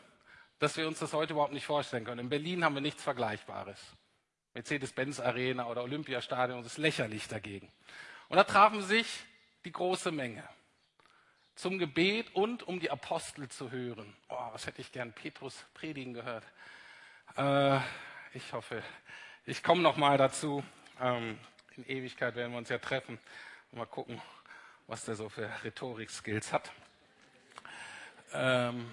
dass 0.59 0.77
wir 0.77 0.89
uns 0.89 0.99
das 0.99 1.13
heute 1.13 1.35
überhaupt 1.35 1.53
nicht 1.53 1.67
vorstellen 1.67 2.05
können. 2.05 2.21
In 2.21 2.29
Berlin 2.31 2.65
haben 2.65 2.75
wir 2.75 2.81
nichts 2.81 3.03
Vergleichbares. 3.03 3.79
Mercedes-Benz 4.55 5.21
Arena 5.21 5.67
oder 5.67 5.83
Olympiastadion, 5.83 6.63
das 6.63 6.73
ist 6.73 6.79
lächerlich 6.79 7.29
dagegen. 7.29 7.71
Und 8.29 8.37
da 8.37 8.45
trafen 8.45 8.83
sich 8.83 9.25
die 9.65 9.73
große 9.73 10.13
Menge 10.13 10.49
zum 11.57 11.79
Gebet 11.79 12.35
und 12.35 12.63
um 12.63 12.81
die 12.81 12.91
Apostel 12.91 13.49
zu 13.49 13.71
hören. 13.71 14.15
Oh, 14.29 14.49
was 14.53 14.67
hätte 14.67 14.81
ich 14.81 14.93
gern 14.93 15.13
Petrus 15.13 15.65
predigen 15.75 16.15
gehört. 16.15 16.45
Äh, 17.37 17.79
ich 18.33 18.53
hoffe, 18.53 18.83
ich 19.47 19.63
komme 19.63 19.83
noch 19.83 19.97
mal 19.97 20.19
dazu. 20.19 20.65
Ähm, 21.01 21.39
in 21.77 21.87
Ewigkeit 21.87 22.35
werden 22.37 22.53
wir 22.53 22.59
uns 22.59 22.69
ja 22.69 22.79
treffen 22.79 23.19
und 23.71 23.79
mal 23.79 23.87
gucken, 23.87 24.21
was 24.87 25.05
der 25.05 25.17
so 25.17 25.29
für 25.29 25.49
Rhetorik-Skills 25.65 26.53
hat. 26.53 26.73
Ähm, 28.33 28.91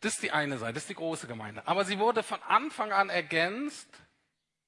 das 0.00 0.14
ist 0.14 0.22
die 0.22 0.30
eine 0.30 0.58
Seite, 0.58 0.74
das 0.74 0.84
ist 0.84 0.90
die 0.90 0.94
große 0.94 1.26
Gemeinde. 1.26 1.66
Aber 1.66 1.84
sie 1.84 1.98
wurde 1.98 2.22
von 2.22 2.42
Anfang 2.42 2.92
an 2.92 3.10
ergänzt 3.10 3.88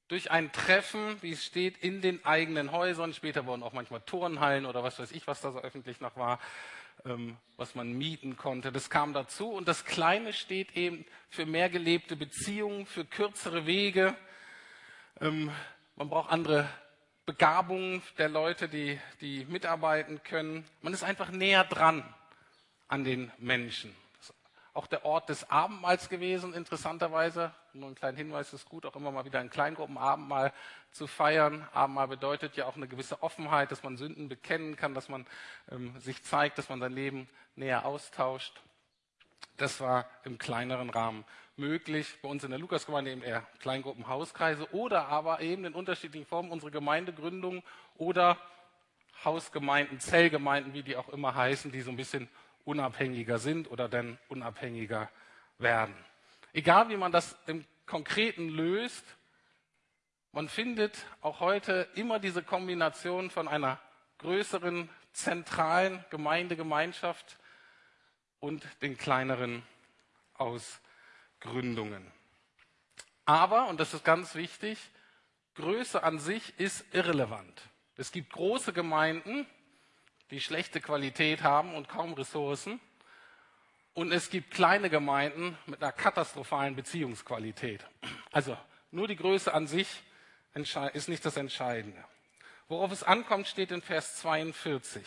durch 0.08 0.30
ein 0.32 0.50
Treffen, 0.50 1.22
wie 1.22 1.32
es 1.32 1.44
steht, 1.44 1.78
in 1.78 2.00
den 2.00 2.24
eigenen 2.24 2.72
Häusern. 2.72 3.14
Später 3.14 3.46
wurden 3.46 3.62
auch 3.62 3.72
manchmal 3.72 4.00
Turnhallen 4.00 4.66
oder 4.66 4.82
was 4.82 4.98
weiß 4.98 5.12
ich, 5.12 5.28
was 5.28 5.40
da 5.40 5.52
so 5.52 5.60
öffentlich 5.60 6.00
noch 6.00 6.16
war, 6.16 6.40
ähm, 7.04 7.36
was 7.56 7.76
man 7.76 7.92
mieten 7.92 8.36
konnte. 8.36 8.72
Das 8.72 8.90
kam 8.90 9.12
dazu. 9.12 9.50
Und 9.50 9.68
das 9.68 9.84
Kleine 9.84 10.32
steht 10.32 10.76
eben 10.76 11.06
für 11.28 11.46
mehr 11.46 11.70
gelebte 11.70 12.16
Beziehungen, 12.16 12.86
für 12.86 13.04
kürzere 13.04 13.66
Wege. 13.66 14.16
Ähm, 15.20 15.52
man 15.94 16.08
braucht 16.08 16.30
andere 16.30 16.68
Begabungen 17.24 18.02
der 18.18 18.28
Leute, 18.28 18.68
die, 18.68 18.98
die 19.20 19.44
mitarbeiten 19.44 20.24
können. 20.24 20.64
Man 20.82 20.92
ist 20.92 21.04
einfach 21.04 21.30
näher 21.30 21.62
dran 21.62 22.02
an 22.88 23.04
den 23.04 23.30
Menschen. 23.38 23.94
Auch 24.72 24.86
der 24.86 25.04
Ort 25.04 25.28
des 25.28 25.50
Abendmahls 25.50 26.08
gewesen, 26.08 26.54
interessanterweise. 26.54 27.52
Nur 27.72 27.88
ein 27.88 27.94
kleiner 27.96 28.16
Hinweis 28.16 28.52
ist 28.52 28.68
gut, 28.68 28.86
auch 28.86 28.94
immer 28.94 29.10
mal 29.10 29.24
wieder 29.24 29.40
in 29.40 29.50
Kleingruppen 29.50 29.98
Abendmahl 29.98 30.52
zu 30.92 31.06
feiern. 31.06 31.66
Abendmahl 31.72 32.08
bedeutet 32.08 32.56
ja 32.56 32.66
auch 32.66 32.76
eine 32.76 32.86
gewisse 32.86 33.22
Offenheit, 33.22 33.72
dass 33.72 33.82
man 33.82 33.96
Sünden 33.96 34.28
bekennen 34.28 34.76
kann, 34.76 34.94
dass 34.94 35.08
man 35.08 35.26
ähm, 35.70 35.98
sich 35.98 36.22
zeigt, 36.22 36.58
dass 36.58 36.68
man 36.68 36.78
sein 36.78 36.92
Leben 36.92 37.28
näher 37.56 37.84
austauscht. 37.84 38.60
Das 39.56 39.80
war 39.80 40.08
im 40.24 40.38
kleineren 40.38 40.88
Rahmen 40.90 41.24
möglich. 41.56 42.18
Bei 42.22 42.28
uns 42.28 42.44
in 42.44 42.50
der 42.50 42.58
Lukasgemeinde 42.58 43.10
eben 43.10 43.22
eher 43.22 43.46
Kleingruppen, 43.58 44.08
Hauskreise 44.08 44.72
oder 44.72 45.08
aber 45.08 45.40
eben 45.40 45.64
in 45.64 45.74
unterschiedlichen 45.74 46.26
Formen 46.26 46.50
unsere 46.50 46.70
Gemeindegründung 46.70 47.62
oder 47.96 48.38
Hausgemeinden, 49.24 50.00
Zellgemeinden, 50.00 50.72
wie 50.72 50.82
die 50.82 50.96
auch 50.96 51.08
immer 51.10 51.34
heißen, 51.34 51.70
die 51.72 51.82
so 51.82 51.90
ein 51.90 51.96
bisschen 51.96 52.28
unabhängiger 52.64 53.38
sind 53.38 53.70
oder 53.70 53.88
dann 53.88 54.18
unabhängiger 54.28 55.10
werden. 55.58 55.94
Egal 56.52 56.88
wie 56.88 56.96
man 56.96 57.12
das 57.12 57.36
im 57.46 57.64
Konkreten 57.86 58.48
löst, 58.48 59.04
man 60.32 60.48
findet 60.48 61.06
auch 61.20 61.40
heute 61.40 61.88
immer 61.94 62.18
diese 62.18 62.42
Kombination 62.42 63.30
von 63.30 63.48
einer 63.48 63.80
größeren 64.18 64.88
zentralen 65.12 66.04
Gemeindegemeinschaft 66.10 67.38
und 68.38 68.64
den 68.82 68.96
kleineren 68.96 69.62
Ausgründungen. 70.34 72.10
Aber, 73.24 73.68
und 73.68 73.80
das 73.80 73.94
ist 73.94 74.04
ganz 74.04 74.34
wichtig, 74.34 74.78
Größe 75.54 76.02
an 76.02 76.18
sich 76.18 76.58
ist 76.58 76.84
irrelevant. 76.94 77.60
Es 77.96 78.12
gibt 78.12 78.32
große 78.32 78.72
Gemeinden, 78.72 79.46
die 80.30 80.40
schlechte 80.40 80.80
Qualität 80.80 81.42
haben 81.42 81.74
und 81.74 81.88
kaum 81.88 82.12
Ressourcen. 82.14 82.80
Und 83.94 84.12
es 84.12 84.30
gibt 84.30 84.52
kleine 84.52 84.88
Gemeinden 84.88 85.58
mit 85.66 85.82
einer 85.82 85.92
katastrophalen 85.92 86.76
Beziehungsqualität. 86.76 87.84
Also 88.30 88.56
nur 88.92 89.08
die 89.08 89.16
Größe 89.16 89.52
an 89.52 89.66
sich 89.66 89.88
ist 90.92 91.08
nicht 91.08 91.24
das 91.24 91.36
Entscheidende. 91.36 92.02
Worauf 92.68 92.92
es 92.92 93.02
ankommt, 93.02 93.48
steht 93.48 93.72
in 93.72 93.82
Vers 93.82 94.16
42. 94.16 95.04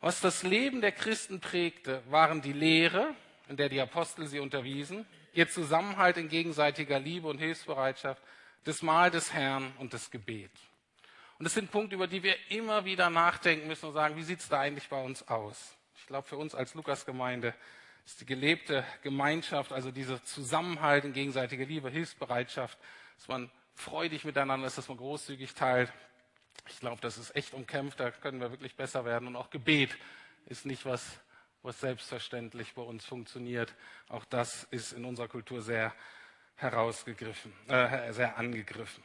Was 0.00 0.20
das 0.20 0.42
Leben 0.42 0.80
der 0.80 0.92
Christen 0.92 1.40
prägte, 1.40 2.02
waren 2.08 2.40
die 2.42 2.52
Lehre, 2.52 3.14
in 3.48 3.56
der 3.56 3.68
die 3.68 3.80
Apostel 3.80 4.26
sie 4.26 4.40
unterwiesen, 4.40 5.06
ihr 5.34 5.48
Zusammenhalt 5.48 6.16
in 6.16 6.28
gegenseitiger 6.28 6.98
Liebe 6.98 7.28
und 7.28 7.38
Hilfsbereitschaft, 7.38 8.22
das 8.64 8.82
Mahl 8.82 9.10
des 9.10 9.32
Herrn 9.32 9.72
und 9.78 9.92
das 9.92 10.10
Gebet. 10.10 10.50
Und 11.42 11.46
das 11.46 11.54
sind 11.54 11.72
Punkte, 11.72 11.96
über 11.96 12.06
die 12.06 12.22
wir 12.22 12.36
immer 12.50 12.84
wieder 12.84 13.10
nachdenken 13.10 13.66
müssen 13.66 13.86
und 13.86 13.94
sagen, 13.94 14.14
wie 14.14 14.22
sieht 14.22 14.38
es 14.38 14.48
da 14.48 14.60
eigentlich 14.60 14.88
bei 14.88 15.02
uns 15.02 15.26
aus? 15.26 15.76
Ich 15.96 16.06
glaube, 16.06 16.24
für 16.24 16.36
uns 16.36 16.54
als 16.54 16.74
Lukasgemeinde 16.74 17.52
ist 18.06 18.20
die 18.20 18.26
gelebte 18.26 18.84
Gemeinschaft, 19.02 19.72
also 19.72 19.90
dieser 19.90 20.22
Zusammenhalt 20.22 21.04
in 21.04 21.12
gegenseitiger 21.12 21.64
Liebe, 21.64 21.90
Hilfsbereitschaft, 21.90 22.78
dass 23.16 23.26
man 23.26 23.50
freudig 23.74 24.24
miteinander 24.24 24.68
ist, 24.68 24.78
dass 24.78 24.86
man 24.86 24.98
großzügig 24.98 25.52
teilt, 25.54 25.92
ich 26.68 26.78
glaube, 26.78 27.00
das 27.00 27.18
ist 27.18 27.34
echt 27.34 27.54
umkämpft, 27.54 27.98
da 27.98 28.12
können 28.12 28.40
wir 28.40 28.52
wirklich 28.52 28.76
besser 28.76 29.04
werden. 29.04 29.26
Und 29.26 29.34
auch 29.34 29.50
Gebet 29.50 29.98
ist 30.46 30.64
nicht 30.64 30.86
was, 30.86 31.18
was 31.64 31.80
selbstverständlich 31.80 32.74
bei 32.74 32.82
uns 32.82 33.04
funktioniert. 33.04 33.74
Auch 34.08 34.24
das 34.26 34.62
ist 34.70 34.92
in 34.92 35.04
unserer 35.04 35.26
Kultur 35.26 35.60
sehr 35.60 35.92
herausgegriffen, 36.54 37.52
äh, 37.66 38.12
sehr 38.12 38.38
angegriffen. 38.38 39.02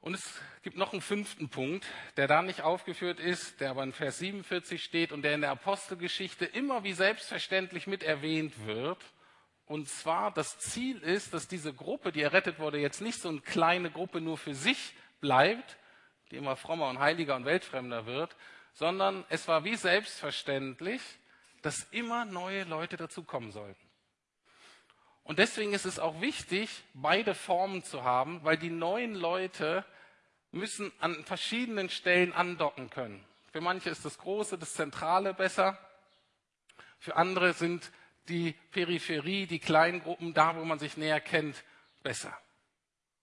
Und 0.00 0.14
es 0.14 0.40
gibt 0.62 0.76
noch 0.76 0.92
einen 0.92 1.02
fünften 1.02 1.48
Punkt, 1.48 1.86
der 2.16 2.28
da 2.28 2.42
nicht 2.42 2.62
aufgeführt 2.62 3.18
ist, 3.18 3.60
der 3.60 3.70
aber 3.70 3.82
in 3.82 3.92
Vers 3.92 4.18
47 4.18 4.82
steht 4.82 5.12
und 5.12 5.22
der 5.22 5.34
in 5.34 5.40
der 5.40 5.50
Apostelgeschichte 5.50 6.44
immer 6.44 6.84
wie 6.84 6.92
selbstverständlich 6.92 7.86
mit 7.86 8.02
erwähnt 8.02 8.66
wird. 8.66 8.98
Und 9.66 9.88
zwar 9.88 10.32
das 10.32 10.58
Ziel 10.58 10.98
ist, 10.98 11.34
dass 11.34 11.48
diese 11.48 11.74
Gruppe, 11.74 12.12
die 12.12 12.22
errettet 12.22 12.58
wurde, 12.58 12.78
jetzt 12.78 13.02
nicht 13.02 13.20
so 13.20 13.28
eine 13.28 13.40
kleine 13.40 13.90
Gruppe 13.90 14.20
nur 14.20 14.38
für 14.38 14.54
sich 14.54 14.94
bleibt, 15.20 15.76
die 16.30 16.36
immer 16.36 16.56
frommer 16.56 16.88
und 16.88 17.00
heiliger 17.00 17.36
und 17.36 17.44
weltfremder 17.44 18.06
wird, 18.06 18.36
sondern 18.72 19.24
es 19.28 19.48
war 19.48 19.64
wie 19.64 19.76
selbstverständlich, 19.76 21.02
dass 21.62 21.82
immer 21.90 22.24
neue 22.24 22.64
Leute 22.64 22.96
dazukommen 22.96 23.50
sollten. 23.50 23.87
Und 25.28 25.38
deswegen 25.38 25.74
ist 25.74 25.84
es 25.84 25.98
auch 25.98 26.22
wichtig, 26.22 26.84
beide 26.94 27.34
Formen 27.34 27.84
zu 27.84 28.02
haben, 28.02 28.42
weil 28.44 28.56
die 28.56 28.70
neuen 28.70 29.14
Leute 29.14 29.84
müssen 30.52 30.90
an 31.00 31.22
verschiedenen 31.22 31.90
Stellen 31.90 32.32
andocken 32.32 32.88
können. 32.88 33.22
Für 33.52 33.60
manche 33.60 33.90
ist 33.90 34.06
das 34.06 34.16
Große, 34.16 34.56
das 34.56 34.72
Zentrale 34.72 35.34
besser. 35.34 35.78
Für 36.98 37.16
andere 37.16 37.52
sind 37.52 37.92
die 38.30 38.52
Peripherie, 38.70 39.46
die 39.46 39.58
kleinen 39.58 40.02
Gruppen, 40.02 40.32
da 40.32 40.56
wo 40.56 40.64
man 40.64 40.78
sich 40.78 40.96
näher 40.96 41.20
kennt, 41.20 41.62
besser. 42.02 42.34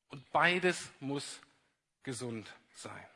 Und 0.09 0.31
beides 0.31 0.91
muss 0.99 1.41
gesund 2.03 2.53
sein. 2.75 3.07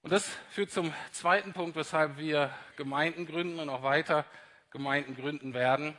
Und 0.00 0.12
das 0.12 0.26
führt 0.48 0.70
zum 0.70 0.94
zweiten 1.12 1.52
Punkt, 1.52 1.76
weshalb 1.76 2.16
wir 2.16 2.54
Gemeinden 2.76 3.26
gründen 3.26 3.60
und 3.60 3.68
auch 3.68 3.82
weiter 3.82 4.24
Gemeinden 4.70 5.14
gründen 5.14 5.52
werden. 5.52 5.94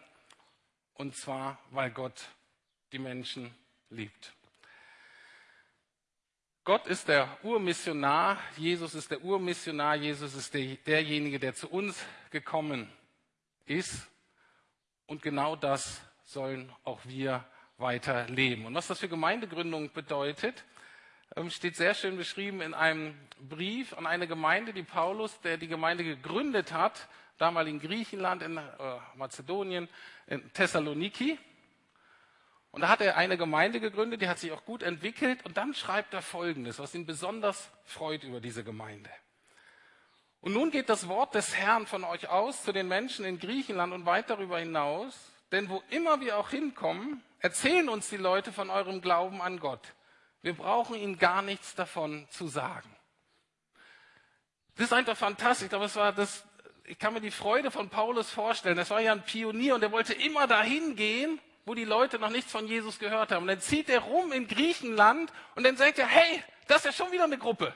Und 0.97 1.15
zwar, 1.15 1.59
weil 1.71 1.91
Gott 1.91 2.27
die 2.91 2.99
Menschen 2.99 3.53
liebt. 3.89 4.33
Gott 6.63 6.87
ist 6.87 7.07
der 7.07 7.37
Urmissionar, 7.43 8.37
Jesus 8.57 8.93
ist 8.95 9.11
der 9.11 9.23
Urmissionar, 9.23 9.95
Jesus 9.95 10.33
ist 10.33 10.53
der, 10.53 10.75
derjenige, 10.75 11.39
der 11.39 11.53
zu 11.53 11.69
uns 11.69 12.03
gekommen 12.29 12.91
ist 13.65 14.07
und 15.05 15.21
genau 15.21 15.55
das 15.55 16.01
sollen 16.25 16.73
auch 16.83 16.99
wir 17.05 17.45
weiter 17.77 18.27
leben. 18.27 18.65
Und 18.65 18.73
was 18.73 18.87
das 18.87 18.99
für 18.99 19.07
Gemeindegründung 19.07 19.93
bedeutet, 19.93 20.65
ähm, 21.35 21.49
steht 21.49 21.75
sehr 21.75 21.93
schön 21.93 22.17
beschrieben 22.17 22.61
in 22.61 22.73
einem 22.73 23.15
Brief 23.39 23.93
an 23.93 24.07
eine 24.07 24.27
Gemeinde, 24.27 24.73
die 24.73 24.83
Paulus, 24.83 25.39
der 25.41 25.57
die 25.57 25.67
Gemeinde 25.67 26.03
gegründet 26.03 26.73
hat, 26.73 27.07
damals 27.37 27.69
in 27.69 27.79
Griechenland, 27.79 28.41
in 28.43 28.57
äh, 28.57 28.61
Mazedonien, 29.15 29.87
in 30.27 30.51
Thessaloniki. 30.53 31.37
Und 32.71 32.81
da 32.81 32.89
hat 32.89 33.01
er 33.01 33.17
eine 33.17 33.37
Gemeinde 33.37 33.79
gegründet, 33.79 34.21
die 34.21 34.29
hat 34.29 34.39
sich 34.39 34.51
auch 34.51 34.65
gut 34.65 34.83
entwickelt. 34.83 35.45
Und 35.45 35.57
dann 35.57 35.73
schreibt 35.73 36.13
er 36.13 36.21
Folgendes, 36.21 36.79
was 36.79 36.93
ihn 36.93 37.05
besonders 37.05 37.69
freut 37.85 38.23
über 38.23 38.39
diese 38.39 38.63
Gemeinde. 38.63 39.09
Und 40.41 40.53
nun 40.53 40.71
geht 40.71 40.89
das 40.89 41.07
Wort 41.07 41.35
des 41.35 41.55
Herrn 41.55 41.87
von 41.87 42.03
euch 42.03 42.29
aus 42.29 42.63
zu 42.63 42.71
den 42.71 42.87
Menschen 42.87 43.25
in 43.25 43.39
Griechenland 43.39 43.93
und 43.93 44.05
weit 44.05 44.29
darüber 44.29 44.59
hinaus, 44.59 45.13
denn 45.51 45.69
wo 45.69 45.81
immer 45.89 46.21
wir 46.21 46.37
auch 46.37 46.49
hinkommen, 46.49 47.23
erzählen 47.39 47.89
uns 47.89 48.09
die 48.09 48.17
Leute 48.17 48.51
von 48.51 48.69
eurem 48.69 49.01
Glauben 49.01 49.41
an 49.41 49.59
Gott. 49.59 49.93
Wir 50.41 50.53
brauchen 50.53 50.95
ihnen 50.95 51.17
gar 51.17 51.41
nichts 51.41 51.75
davon 51.75 52.27
zu 52.29 52.47
sagen. 52.47 52.89
Das 54.75 54.85
ist 54.85 54.93
einfach 54.93 55.17
fantastisch, 55.17 55.73
aber 55.73 55.85
es 55.85 55.95
war 55.95 56.13
das, 56.13 56.45
ich 56.89 56.97
kann 56.97 57.13
mir 57.13 57.19
die 57.19 57.31
Freude 57.31 57.69
von 57.69 57.89
Paulus 57.89 58.31
vorstellen. 58.31 58.77
Das 58.77 58.89
war 58.89 59.01
ja 59.01 59.11
ein 59.11 59.21
Pionier 59.21 59.75
und 59.75 59.83
er 59.83 59.91
wollte 59.91 60.13
immer 60.13 60.47
dahin 60.47 60.95
gehen, 60.95 61.39
wo 61.65 61.75
die 61.75 61.83
Leute 61.83 62.17
noch 62.17 62.29
nichts 62.29 62.49
von 62.49 62.65
Jesus 62.65 62.97
gehört 62.97 63.31
haben. 63.31 63.41
Und 63.41 63.49
dann 63.49 63.59
zieht 63.59 63.89
er 63.89 63.99
rum 63.99 64.31
in 64.31 64.47
Griechenland 64.47 65.33
und 65.55 65.65
dann 65.65 65.75
sagt 65.75 65.99
er, 65.99 66.07
hey, 66.07 66.41
das 66.67 66.77
ist 66.77 66.85
ja 66.85 66.91
schon 66.93 67.11
wieder 67.11 67.25
eine 67.25 67.37
Gruppe. 67.37 67.73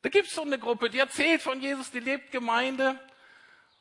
Da 0.00 0.08
gibt 0.08 0.28
es 0.28 0.34
so 0.34 0.42
eine 0.42 0.58
Gruppe, 0.58 0.88
die 0.88 0.98
erzählt 0.98 1.42
von 1.42 1.60
Jesus, 1.60 1.90
die 1.90 2.00
lebt 2.00 2.32
Gemeinde, 2.32 2.98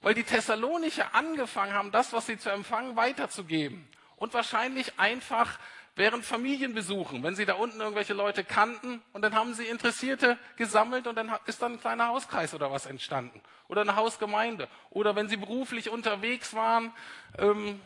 weil 0.01 0.13
die 0.13 0.23
Thessalonicher 0.23 1.15
angefangen 1.15 1.73
haben, 1.73 1.91
das, 1.91 2.12
was 2.12 2.25
sie 2.25 2.38
zu 2.38 2.50
empfangen, 2.50 2.97
weiterzugeben. 2.97 3.88
Und 4.17 4.33
wahrscheinlich 4.33 5.00
einfach 5.00 5.57
während 5.95 6.25
Familienbesuchen, 6.25 7.21
wenn 7.23 7.35
sie 7.35 7.45
da 7.45 7.53
unten 7.53 7.79
irgendwelche 7.79 8.13
Leute 8.13 8.43
kannten 8.43 9.01
und 9.13 9.21
dann 9.21 9.35
haben 9.35 9.53
sie 9.53 9.65
Interessierte 9.65 10.38
gesammelt 10.55 11.07
und 11.07 11.15
dann 11.15 11.31
ist 11.45 11.62
dann 11.62 11.73
ein 11.73 11.79
kleiner 11.79 12.07
Hauskreis 12.07 12.53
oder 12.53 12.71
was 12.71 12.85
entstanden. 12.85 13.41
Oder 13.67 13.81
eine 13.81 13.95
Hausgemeinde. 13.95 14.67
Oder 14.89 15.15
wenn 15.15 15.29
sie 15.29 15.38
beruflich 15.38 15.89
unterwegs 15.89 16.53
waren, 16.53 16.91
ähm, 17.38 17.79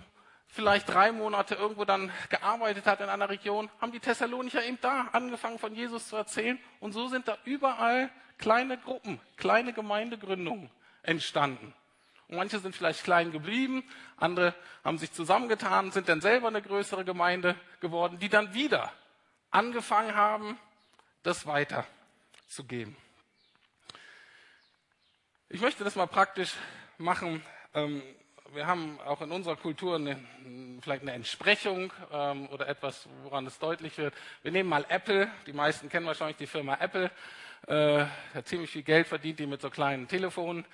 vielleicht 0.48 0.90
drei 0.90 1.12
Monate 1.12 1.56
irgendwo 1.56 1.86
dann 1.86 2.12
gearbeitet 2.30 2.86
hat 2.86 3.02
in 3.02 3.10
einer 3.10 3.30
Region, 3.30 3.70
haben 3.82 3.92
die 3.92 4.00
Thessalonicher 4.00 4.64
eben 4.64 4.80
da 4.82 5.10
angefangen 5.12 5.60
von 5.60 5.76
Jesus 5.76 6.08
zu 6.08 6.16
erzählen. 6.16 6.58
Und 6.80 6.94
so 6.94 7.08
sind 7.10 7.28
da 7.28 7.38
überall 7.44 8.10
kleine 8.38 8.78
Gruppen, 8.78 9.20
kleine 9.36 9.74
Gemeindegründungen 9.74 10.70
entstanden. 11.04 11.74
Manche 12.30 12.60
sind 12.60 12.76
vielleicht 12.76 13.04
klein 13.04 13.32
geblieben, 13.32 13.84
andere 14.18 14.54
haben 14.84 14.98
sich 14.98 15.14
zusammengetan, 15.14 15.92
sind 15.92 16.10
dann 16.10 16.20
selber 16.20 16.50
eine 16.50 16.62
größere 16.62 17.06
Gemeinde 17.06 17.56
geworden, 17.80 18.20
die 18.20 18.28
dann 18.28 18.54
wieder 18.54 18.92
angefangen 19.50 20.14
haben, 20.14 20.60
das 21.24 21.46
weiterzugeben. 21.46 22.98
Ich 25.50 25.62
möchte 25.62 25.86
das 25.86 25.96
mal 25.96 26.08
praktisch 26.08 26.54
machen. 26.98 27.42
Ähm, 27.74 28.04
wir 28.54 28.68
haben 28.68 29.00
auch 29.02 29.22
in 29.22 29.32
unserer 29.32 29.56
Kultur 29.56 29.96
eine, 29.96 30.18
vielleicht 30.82 31.04
eine 31.04 31.14
Entsprechung 31.14 31.94
ähm, 32.12 32.50
oder 32.50 32.68
etwas, 32.68 33.08
woran 33.24 33.46
es 33.46 33.58
deutlich 33.60 33.98
wird. 33.98 34.14
Wir 34.42 34.52
nehmen 34.52 34.70
mal 34.70 34.86
Apple. 34.90 35.30
Die 35.46 35.54
meisten 35.54 35.88
kennen 35.88 36.06
wahrscheinlich 36.06 36.38
die 36.38 36.48
Firma 36.48 36.76
Apple. 36.80 37.10
Äh, 37.66 38.06
hat 38.34 38.48
ziemlich 38.48 38.70
viel 38.70 38.84
Geld 38.84 39.08
verdient, 39.08 39.40
die 39.40 39.48
mit 39.48 39.62
so 39.62 39.70
kleinen 39.70 40.08
Telefonen. 40.08 40.66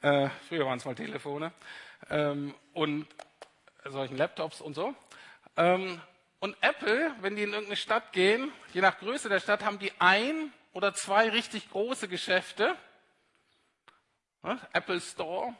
Äh, 0.00 0.28
früher 0.48 0.66
waren 0.66 0.78
es 0.78 0.84
mal 0.84 0.94
Telefone. 0.94 1.52
Ähm, 2.10 2.54
und 2.72 3.06
solchen 3.84 4.16
Laptops 4.16 4.60
und 4.60 4.74
so. 4.74 4.94
Ähm, 5.56 6.00
und 6.40 6.56
Apple, 6.60 7.14
wenn 7.20 7.36
die 7.36 7.42
in 7.42 7.50
irgendeine 7.50 7.76
Stadt 7.76 8.12
gehen, 8.12 8.50
je 8.72 8.80
nach 8.80 8.98
Größe 8.98 9.28
der 9.28 9.40
Stadt, 9.40 9.64
haben 9.64 9.78
die 9.78 9.92
ein 10.00 10.52
oder 10.72 10.92
zwei 10.94 11.28
richtig 11.28 11.70
große 11.70 12.08
Geschäfte 12.08 12.76
Apple 14.72 15.00
Store. 15.00 15.54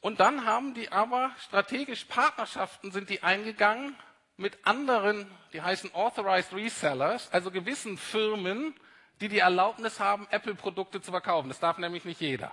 Und 0.00 0.20
dann 0.20 0.46
haben 0.46 0.74
die 0.74 0.90
aber 0.92 1.32
strategisch 1.40 2.04
Partnerschaften 2.04 2.92
sind 2.92 3.10
die 3.10 3.22
eingegangen 3.22 3.96
mit 4.36 4.64
anderen, 4.64 5.30
die 5.52 5.60
heißen 5.60 5.94
Authorized 5.94 6.54
Resellers, 6.54 7.30
also 7.32 7.50
gewissen 7.50 7.98
Firmen, 7.98 8.74
die 9.20 9.28
die 9.28 9.38
Erlaubnis 9.38 10.00
haben, 10.00 10.26
Apple-Produkte 10.30 11.00
zu 11.00 11.10
verkaufen. 11.10 11.48
Das 11.48 11.60
darf 11.60 11.78
nämlich 11.78 12.04
nicht 12.04 12.20
jeder. 12.20 12.52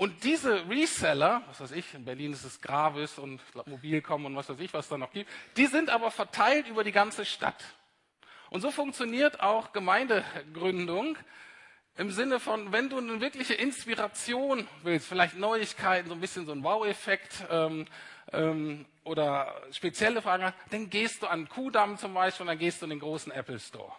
Und 0.00 0.24
diese 0.24 0.66
Reseller, 0.68 1.42
was 1.48 1.60
weiß 1.60 1.72
ich, 1.72 1.92
in 1.92 2.06
Berlin 2.06 2.32
ist 2.32 2.44
es 2.44 2.62
Gravis 2.62 3.18
und 3.18 3.38
Mobilcom 3.66 4.24
und 4.24 4.34
was 4.34 4.48
weiß 4.48 4.58
ich, 4.60 4.72
was 4.72 4.88
da 4.88 4.96
noch 4.96 5.12
gibt, 5.12 5.30
die 5.58 5.66
sind 5.66 5.90
aber 5.90 6.10
verteilt 6.10 6.68
über 6.68 6.84
die 6.84 6.92
ganze 6.92 7.26
Stadt. 7.26 7.62
Und 8.48 8.62
so 8.62 8.70
funktioniert 8.70 9.40
auch 9.40 9.72
Gemeindegründung. 9.72 11.18
Im 11.98 12.10
Sinne 12.12 12.40
von, 12.40 12.72
wenn 12.72 12.88
du 12.88 12.96
eine 12.96 13.20
wirkliche 13.20 13.52
Inspiration 13.52 14.66
willst, 14.84 15.06
vielleicht 15.06 15.36
Neuigkeiten, 15.36 16.08
so 16.08 16.14
ein 16.14 16.20
bisschen 16.20 16.46
so 16.46 16.52
ein 16.52 16.64
Wow-Effekt 16.64 17.44
ähm, 17.50 17.86
ähm, 18.32 18.86
oder 19.04 19.54
spezielle 19.70 20.22
Fragen, 20.22 20.54
dann 20.70 20.88
gehst 20.88 21.22
du 21.22 21.26
an 21.26 21.46
Kudamm 21.46 21.98
zum 21.98 22.14
Beispiel 22.14 22.44
und 22.44 22.48
dann 22.48 22.58
gehst 22.58 22.80
du 22.80 22.86
in 22.86 22.90
den 22.90 23.00
großen 23.00 23.32
Apple 23.32 23.60
Store. 23.60 23.92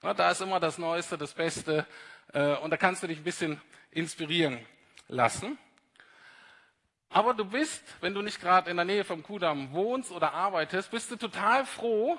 Da 0.00 0.30
ist 0.30 0.40
immer 0.40 0.58
das 0.60 0.78
Neueste, 0.78 1.18
das 1.18 1.34
Beste 1.34 1.86
äh, 2.32 2.56
und 2.56 2.70
da 2.70 2.78
kannst 2.78 3.02
du 3.02 3.06
dich 3.06 3.18
ein 3.18 3.24
bisschen 3.24 3.60
inspirieren 3.90 4.64
lassen. 5.08 5.58
Aber 7.10 7.34
du 7.34 7.44
bist, 7.44 7.82
wenn 8.00 8.14
du 8.14 8.22
nicht 8.22 8.40
gerade 8.40 8.70
in 8.70 8.76
der 8.76 8.86
Nähe 8.86 9.04
vom 9.04 9.22
Kudamm 9.22 9.72
wohnst 9.72 10.10
oder 10.10 10.32
arbeitest, 10.32 10.90
bist 10.90 11.10
du 11.10 11.16
total 11.16 11.66
froh, 11.66 12.18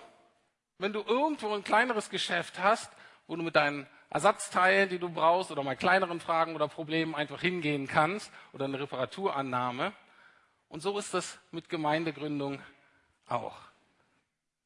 wenn 0.77 0.93
du 0.93 1.01
irgendwo 1.01 1.53
ein 1.53 1.63
kleineres 1.63 2.09
Geschäft 2.09 2.59
hast, 2.59 2.91
wo 3.25 3.35
du 3.35 3.41
mit 3.41 3.55
deinen 3.55 3.87
Ersatzteilen, 4.11 4.89
die 4.89 4.99
du 4.99 5.09
brauchst 5.09 5.49
oder 5.49 5.63
mal 5.63 5.77
kleineren 5.77 6.19
Fragen 6.19 6.53
oder 6.53 6.67
Problemen 6.67 7.15
einfach 7.15 7.41
hingehen 7.41 7.87
kannst 7.87 8.31
oder 8.51 8.65
eine 8.65 8.79
Reparaturannahme. 8.79 9.93
Und 10.67 10.81
so 10.81 10.97
ist 10.99 11.13
das 11.13 11.39
mit 11.51 11.67
Gemeindegründung 11.67 12.61
auch. 13.27 13.57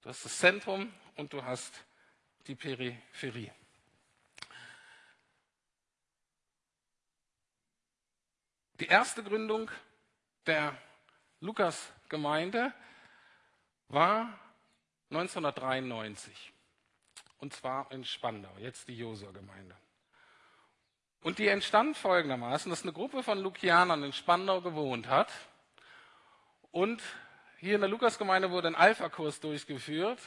Du 0.01 0.09
hast 0.09 0.25
das 0.25 0.37
Zentrum 0.37 0.91
und 1.15 1.31
du 1.31 1.43
hast 1.43 1.85
die 2.47 2.55
Peripherie. 2.55 3.51
Die 8.79 8.87
erste 8.87 9.23
Gründung 9.23 9.71
der 10.45 10.77
Lukas-Gemeinde 11.39 12.73
war 13.87 14.37
1993 15.09 16.51
und 17.39 17.53
zwar 17.53 17.91
in 17.91 18.03
Spandau, 18.03 18.51
jetzt 18.59 18.87
die 18.87 18.97
Josua-Gemeinde. 18.97 19.75
Und 21.21 21.39
die 21.39 21.47
entstand 21.47 21.97
folgendermaßen, 21.97 22.69
dass 22.69 22.83
eine 22.83 22.93
Gruppe 22.93 23.23
von 23.23 23.39
Lukianern 23.39 24.03
in 24.03 24.13
Spandau 24.13 24.61
gewohnt 24.61 25.07
hat 25.07 25.31
und 26.71 27.01
hier 27.57 27.75
in 27.75 27.81
der 27.81 27.89
Lukasgemeinde 27.89 28.51
wurde 28.51 28.67
ein 28.67 28.75
Alpha-Kurs 28.75 29.39
durchgeführt 29.39 30.19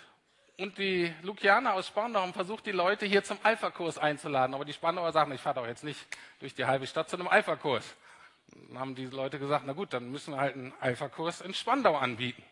und 0.59 0.77
die 0.77 1.15
Lukianer 1.23 1.75
aus 1.75 1.87
Spandau 1.87 2.21
haben 2.21 2.33
versucht, 2.33 2.67
die 2.67 2.73
Leute 2.73 3.07
hier 3.07 3.23
zum 3.23 3.39
Alpha-Kurs 3.45 3.97
einzuladen. 3.97 4.55
Aber 4.55 4.65
die 4.65 4.73
Spandauer 4.73 5.13
sagen, 5.13 5.33
ich 5.33 5.41
fahre 5.41 5.61
doch 5.61 5.67
jetzt 5.67 5.85
nicht 5.85 6.05
durch 6.41 6.53
die 6.53 6.65
halbe 6.65 6.87
Stadt 6.87 7.09
zu 7.09 7.17
einem 7.17 7.29
Alpha-Kurs. 7.29 7.95
Dann 8.69 8.79
haben 8.79 8.95
die 8.97 9.07
Leute 9.07 9.39
gesagt, 9.39 9.65
na 9.67 9.73
gut, 9.73 9.93
dann 9.93 10.11
müssen 10.11 10.35
wir 10.35 10.41
halt 10.41 10.57
einen 10.57 10.73
Alpha-Kurs 10.81 11.43
in 11.43 11.55
Spandau 11.55 11.97
anbieten. 11.97 12.43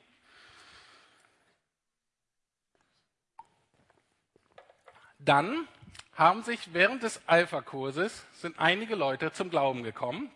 Dann 5.19 5.67
haben 6.15 6.45
sich 6.45 6.73
während 6.73 7.03
des 7.03 7.21
Alpha-Kurses 7.27 8.25
sind 8.35 8.61
einige 8.61 8.95
Leute 8.95 9.33
zum 9.33 9.51
Glauben 9.51 9.83
gekommen. 9.83 10.31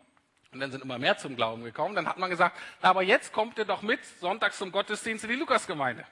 Und 0.53 0.59
dann 0.59 0.73
sind 0.73 0.83
immer 0.83 0.99
mehr 0.99 1.17
zum 1.19 1.37
Glauben 1.37 1.63
gekommen. 1.63 1.95
Dann 1.95 2.09
hat 2.09 2.19
man 2.19 2.31
gesagt, 2.31 2.59
aber 2.83 3.03
jetzt 3.03 3.33
kommt 3.33 3.59
ihr 3.59 3.65
doch 3.65 3.83
mit 3.83 4.05
sonntags 4.05 4.59
zum 4.59 4.73
Gottesdienst 4.73 5.23
in 5.23 5.31
die 5.31 5.37
Lukasgemeinde. 5.37 6.05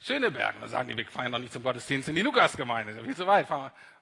Schöneberg. 0.00 0.54
Da 0.60 0.68
sagen 0.68 0.88
die, 0.88 0.96
wir 0.96 1.06
fahren 1.06 1.32
doch 1.32 1.38
nicht 1.38 1.52
zum 1.52 1.62
Gottesdienst 1.62 2.08
in 2.08 2.14
die 2.14 2.22
Lukasgemeinde. 2.22 2.92
Ist 2.92 3.02
viel 3.02 3.16
zu 3.16 3.26
weit. 3.26 3.46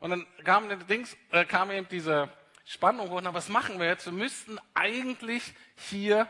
Und 0.00 0.10
dann 0.10 0.26
kam, 0.44 0.68
Dings, 0.86 1.16
äh, 1.30 1.44
kam 1.44 1.70
eben 1.70 1.88
diese 1.88 2.28
Spannung 2.64 3.10
hoch. 3.10 3.20
Na, 3.22 3.32
was 3.34 3.48
machen 3.48 3.78
wir 3.78 3.86
jetzt? 3.86 4.06
Wir 4.06 4.12
müssten 4.12 4.58
eigentlich 4.74 5.54
hier 5.76 6.28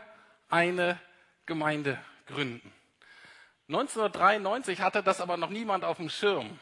eine 0.49 0.99
Gemeinde 1.45 1.97
gründen. 2.27 2.71
1993 3.67 4.81
hatte 4.81 5.01
das 5.01 5.21
aber 5.21 5.37
noch 5.37 5.49
niemand 5.49 5.83
auf 5.83 5.97
dem 5.97 6.09
Schirm. 6.09 6.59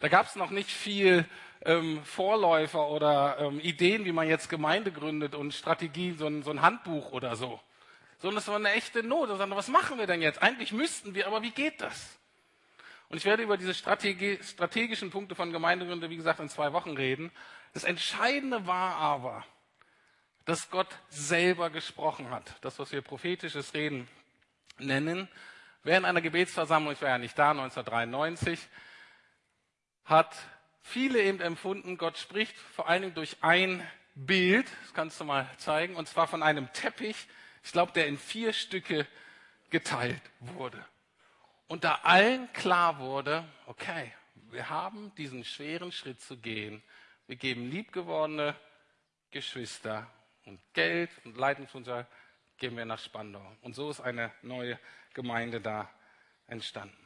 Da 0.00 0.08
gab 0.08 0.26
es 0.26 0.36
noch 0.36 0.50
nicht 0.50 0.70
viel 0.70 1.24
ähm, 1.64 2.04
Vorläufer 2.04 2.88
oder 2.88 3.38
ähm, 3.38 3.60
Ideen, 3.60 4.04
wie 4.04 4.12
man 4.12 4.28
jetzt 4.28 4.50
Gemeinde 4.50 4.92
gründet 4.92 5.34
und 5.34 5.54
Strategien, 5.54 6.18
so 6.18 6.26
ein, 6.26 6.42
so 6.42 6.50
ein 6.50 6.60
Handbuch 6.60 7.12
oder 7.12 7.36
so. 7.36 7.60
Sondern 8.18 8.38
es 8.38 8.48
war 8.48 8.56
eine 8.56 8.72
echte 8.72 9.02
Not. 9.02 9.30
Und 9.30 9.38
was 9.38 9.68
machen 9.68 9.98
wir 9.98 10.06
denn 10.06 10.20
jetzt? 10.20 10.42
Eigentlich 10.42 10.72
müssten 10.72 11.14
wir, 11.14 11.26
aber 11.26 11.42
wie 11.42 11.50
geht 11.50 11.80
das? 11.80 12.18
Und 13.14 13.18
ich 13.18 13.26
werde 13.26 13.44
über 13.44 13.56
diese 13.56 13.74
Strategie, 13.74 14.40
strategischen 14.42 15.12
Punkte 15.12 15.36
von 15.36 15.52
Gemeindegründe, 15.52 16.10
wie 16.10 16.16
gesagt, 16.16 16.40
in 16.40 16.48
zwei 16.48 16.72
Wochen 16.72 16.96
reden. 16.96 17.30
Das 17.72 17.84
Entscheidende 17.84 18.66
war 18.66 18.96
aber, 18.96 19.44
dass 20.46 20.68
Gott 20.68 20.88
selber 21.10 21.70
gesprochen 21.70 22.30
hat. 22.30 22.56
Das, 22.62 22.80
was 22.80 22.90
wir 22.90 23.02
prophetisches 23.02 23.72
Reden 23.72 24.08
nennen. 24.78 25.28
Während 25.84 26.06
einer 26.06 26.22
Gebetsversammlung, 26.22 26.92
ich 26.92 27.02
war 27.02 27.10
ja 27.10 27.18
nicht 27.18 27.38
da, 27.38 27.52
1993, 27.52 28.58
hat 30.04 30.34
viele 30.82 31.22
eben 31.22 31.40
empfunden, 31.40 31.96
Gott 31.98 32.18
spricht 32.18 32.58
vor 32.58 32.88
allen 32.88 33.02
Dingen 33.02 33.14
durch 33.14 33.36
ein 33.42 33.88
Bild, 34.16 34.66
das 34.82 34.92
kannst 34.92 35.20
du 35.20 35.24
mal 35.24 35.48
zeigen, 35.58 35.94
und 35.94 36.08
zwar 36.08 36.26
von 36.26 36.42
einem 36.42 36.72
Teppich, 36.72 37.28
ich 37.62 37.70
glaube, 37.70 37.92
der 37.92 38.08
in 38.08 38.18
vier 38.18 38.52
Stücke 38.52 39.06
geteilt 39.70 40.20
wurde. 40.40 40.84
Und 41.66 41.84
da 41.84 42.00
allen 42.02 42.52
klar 42.52 42.98
wurde, 42.98 43.44
okay, 43.66 44.12
wir 44.50 44.68
haben 44.68 45.14
diesen 45.16 45.44
schweren 45.44 45.92
Schritt 45.92 46.20
zu 46.20 46.36
gehen. 46.36 46.82
Wir 47.26 47.36
geben 47.36 47.70
liebgewordene 47.70 48.54
Geschwister 49.30 50.06
und 50.44 50.60
Geld 50.74 51.10
und 51.24 51.36
Leitungsfunktion, 51.36 52.06
gehen 52.58 52.76
wir 52.76 52.84
nach 52.84 52.98
Spandau. 52.98 53.44
Und 53.62 53.74
so 53.74 53.90
ist 53.90 54.00
eine 54.00 54.30
neue 54.42 54.78
Gemeinde 55.14 55.60
da 55.60 55.90
entstanden. 56.46 56.96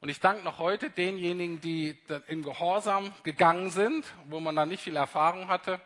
Und 0.00 0.08
ich 0.08 0.20
danke 0.20 0.42
noch 0.44 0.58
heute 0.58 0.90
denjenigen, 0.90 1.60
die 1.60 1.98
im 2.28 2.42
Gehorsam 2.42 3.12
gegangen 3.22 3.70
sind, 3.70 4.06
wo 4.26 4.40
man 4.40 4.56
da 4.56 4.64
nicht 4.64 4.82
viel 4.82 4.96
Erfahrung 4.96 5.48
hatte. 5.48 5.80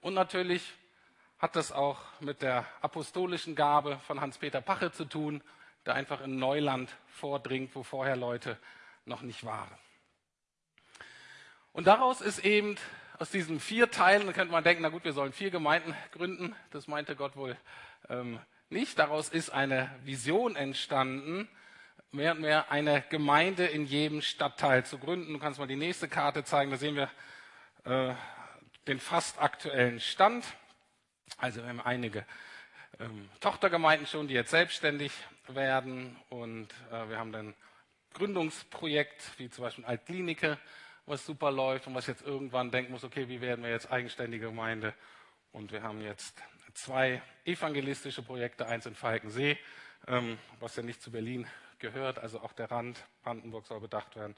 Und 0.00 0.14
natürlich 0.14 0.74
hat 1.38 1.56
das 1.56 1.72
auch 1.72 1.98
mit 2.20 2.42
der 2.42 2.66
apostolischen 2.82 3.54
Gabe 3.54 3.98
von 4.06 4.20
Hans-Peter 4.20 4.60
Pache 4.60 4.92
zu 4.92 5.04
tun, 5.04 5.42
der 5.88 5.94
einfach 5.94 6.20
in 6.20 6.38
Neuland 6.38 6.94
vordringt, 7.06 7.74
wo 7.74 7.82
vorher 7.82 8.14
Leute 8.14 8.58
noch 9.06 9.22
nicht 9.22 9.44
waren. 9.44 9.70
Und 11.72 11.86
daraus 11.86 12.20
ist 12.20 12.44
eben 12.44 12.76
aus 13.18 13.30
diesen 13.30 13.58
vier 13.58 13.90
Teilen, 13.90 14.26
da 14.26 14.32
könnte 14.34 14.52
man 14.52 14.62
denken, 14.62 14.82
na 14.82 14.90
gut, 14.90 15.04
wir 15.04 15.14
sollen 15.14 15.32
vier 15.32 15.50
Gemeinden 15.50 15.94
gründen. 16.12 16.54
Das 16.70 16.88
meinte 16.88 17.16
Gott 17.16 17.36
wohl 17.36 17.56
ähm, 18.10 18.38
nicht. 18.68 18.98
Daraus 18.98 19.30
ist 19.30 19.50
eine 19.50 19.90
Vision 20.04 20.56
entstanden, 20.56 21.48
mehr 22.12 22.32
und 22.32 22.42
mehr 22.42 22.70
eine 22.70 23.02
Gemeinde 23.08 23.64
in 23.66 23.86
jedem 23.86 24.20
Stadtteil 24.20 24.84
zu 24.84 24.98
gründen. 24.98 25.32
Du 25.32 25.38
kannst 25.38 25.58
mal 25.58 25.66
die 25.66 25.76
nächste 25.76 26.06
Karte 26.06 26.44
zeigen, 26.44 26.70
da 26.70 26.76
sehen 26.76 26.96
wir 26.96 27.10
äh, 27.84 28.14
den 28.86 29.00
fast 29.00 29.40
aktuellen 29.40 30.00
Stand. 30.00 30.44
Also 31.38 31.62
wir 31.62 31.68
haben 31.70 31.80
einige 31.80 32.26
ähm, 33.00 33.28
Tochtergemeinden 33.40 34.06
schon, 34.06 34.28
die 34.28 34.34
jetzt 34.34 34.50
selbstständig 34.50 35.12
werden 35.48 36.16
und 36.28 36.68
äh, 36.90 37.08
wir 37.08 37.18
haben 37.18 37.32
dann 37.32 37.54
Gründungsprojekt, 38.14 39.38
wie 39.38 39.50
zum 39.50 39.64
Beispiel 39.64 39.84
Altklinike, 39.84 40.58
was 41.06 41.24
super 41.24 41.50
läuft 41.50 41.86
und 41.86 41.94
was 41.94 42.06
jetzt 42.06 42.22
irgendwann 42.22 42.70
denken 42.70 42.92
muss, 42.92 43.04
okay, 43.04 43.28
wie 43.28 43.40
werden 43.40 43.64
wir 43.64 43.70
jetzt 43.70 43.90
eigenständige 43.90 44.46
Gemeinde? 44.46 44.94
Und 45.52 45.72
wir 45.72 45.82
haben 45.82 46.00
jetzt 46.02 46.42
zwei 46.74 47.22
evangelistische 47.44 48.22
Projekte, 48.22 48.66
eins 48.66 48.86
in 48.86 48.94
Falkensee, 48.94 49.58
ähm, 50.06 50.38
was 50.60 50.76
ja 50.76 50.82
nicht 50.82 51.02
zu 51.02 51.10
Berlin 51.10 51.46
gehört, 51.78 52.18
also 52.18 52.40
auch 52.40 52.52
der 52.52 52.70
Rand 52.70 53.04
Brandenburg 53.22 53.66
soll 53.66 53.80
bedacht 53.80 54.16
werden, 54.16 54.34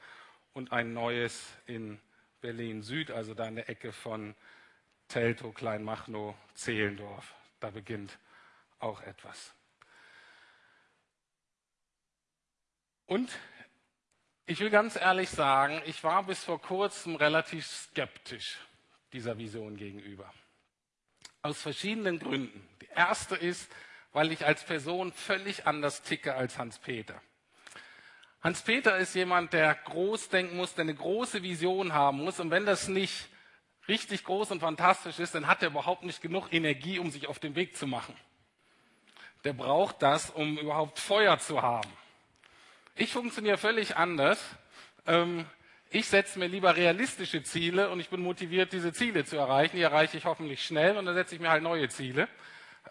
und 0.53 0.73
ein 0.73 0.93
neues 0.93 1.49
in 1.67 2.01
Berlin 2.41 2.83
Süd, 2.83 3.11
also 3.11 3.35
da 3.35 3.47
in 3.47 3.57
der 3.57 3.69
Ecke 3.69 3.93
von 3.93 4.35
Teltow, 5.09 5.53
Kleinmachnow, 5.53 6.35
Zehlendorf. 6.55 7.35
Da 7.61 7.71
beginnt 7.71 8.19
auch 8.81 9.01
etwas. 9.03 9.55
Und 13.07 13.31
ich 14.47 14.61
will 14.61 14.71
ganz 14.71 14.97
ehrlich 14.97 15.31
sagen, 15.31 15.81
ich 15.87 16.03
war 16.03 16.25
bis 16.25 16.45
vor 16.45 16.61
kurzem 16.61 17.15
relativ 17.17 17.67
skeptisch 17.67 18.59
dieser 19.13 19.39
Vision 19.39 19.77
gegenüber. 19.77 20.33
Aus 21.43 21.61
verschiedenen 21.63 22.19
Gründen. 22.19 22.69
Die 22.81 22.89
erste 22.95 23.37
ist, 23.37 23.71
weil 24.13 24.33
ich 24.33 24.45
als 24.45 24.65
Person 24.65 25.13
völlig 25.13 25.67
anders 25.67 26.03
ticke 26.03 26.35
als 26.35 26.59
Hans-Peter. 26.59 27.21
Hans-Peter 28.43 28.97
ist 28.99 29.15
jemand, 29.15 29.53
der 29.53 29.75
groß 29.75 30.31
denken 30.31 30.57
muss, 30.57 30.75
der 30.75 30.83
eine 30.83 30.95
große 30.95 31.43
Vision 31.43 31.93
haben 31.93 32.19
muss. 32.19 32.41
Und 32.41 32.51
wenn 32.51 32.67
das 32.67 32.89
nicht 32.89 33.29
richtig 33.87 34.25
groß 34.25 34.51
und 34.53 34.61
fantastisch 34.61 35.19
ist, 35.19 35.35
dann 35.35 35.47
hat 35.47 35.63
er 35.63 35.69
überhaupt 35.69 36.05
nicht 36.05 36.23
genug 36.23 36.53
Energie, 36.53 36.99
um 36.99 37.11
sich 37.11 37.27
auf 37.27 37.39
den 37.39 37.55
Weg 37.55 37.77
zu 37.77 37.87
machen. 37.87 38.17
Der 39.45 39.53
braucht 39.53 40.03
das, 40.03 40.31
um 40.31 40.59
überhaupt 40.59 40.99
Feuer 40.99 41.39
zu 41.39 41.63
haben. 41.63 41.91
Ich 42.95 43.13
funktioniere 43.13 43.57
völlig 43.57 43.97
anders. 43.97 44.39
Ähm, 45.07 45.47
ich 45.91 46.07
setze 46.07 46.39
mir 46.39 46.47
lieber 46.47 46.77
realistische 46.77 47.43
Ziele 47.43 47.91
und 47.91 47.99
ich 47.99 48.11
bin 48.11 48.21
motiviert, 48.21 48.73
diese 48.73 48.93
Ziele 48.93 49.25
zu 49.25 49.37
erreichen. 49.37 49.77
Die 49.77 49.83
erreiche 49.83 50.17
ich 50.17 50.25
hoffentlich 50.25 50.65
schnell 50.65 50.97
und 50.97 51.07
dann 51.07 51.15
setze 51.15 51.35
ich 51.35 51.41
mir 51.41 51.51
halt 51.51 51.63
neue 51.63 51.89
Ziele. 51.89 52.29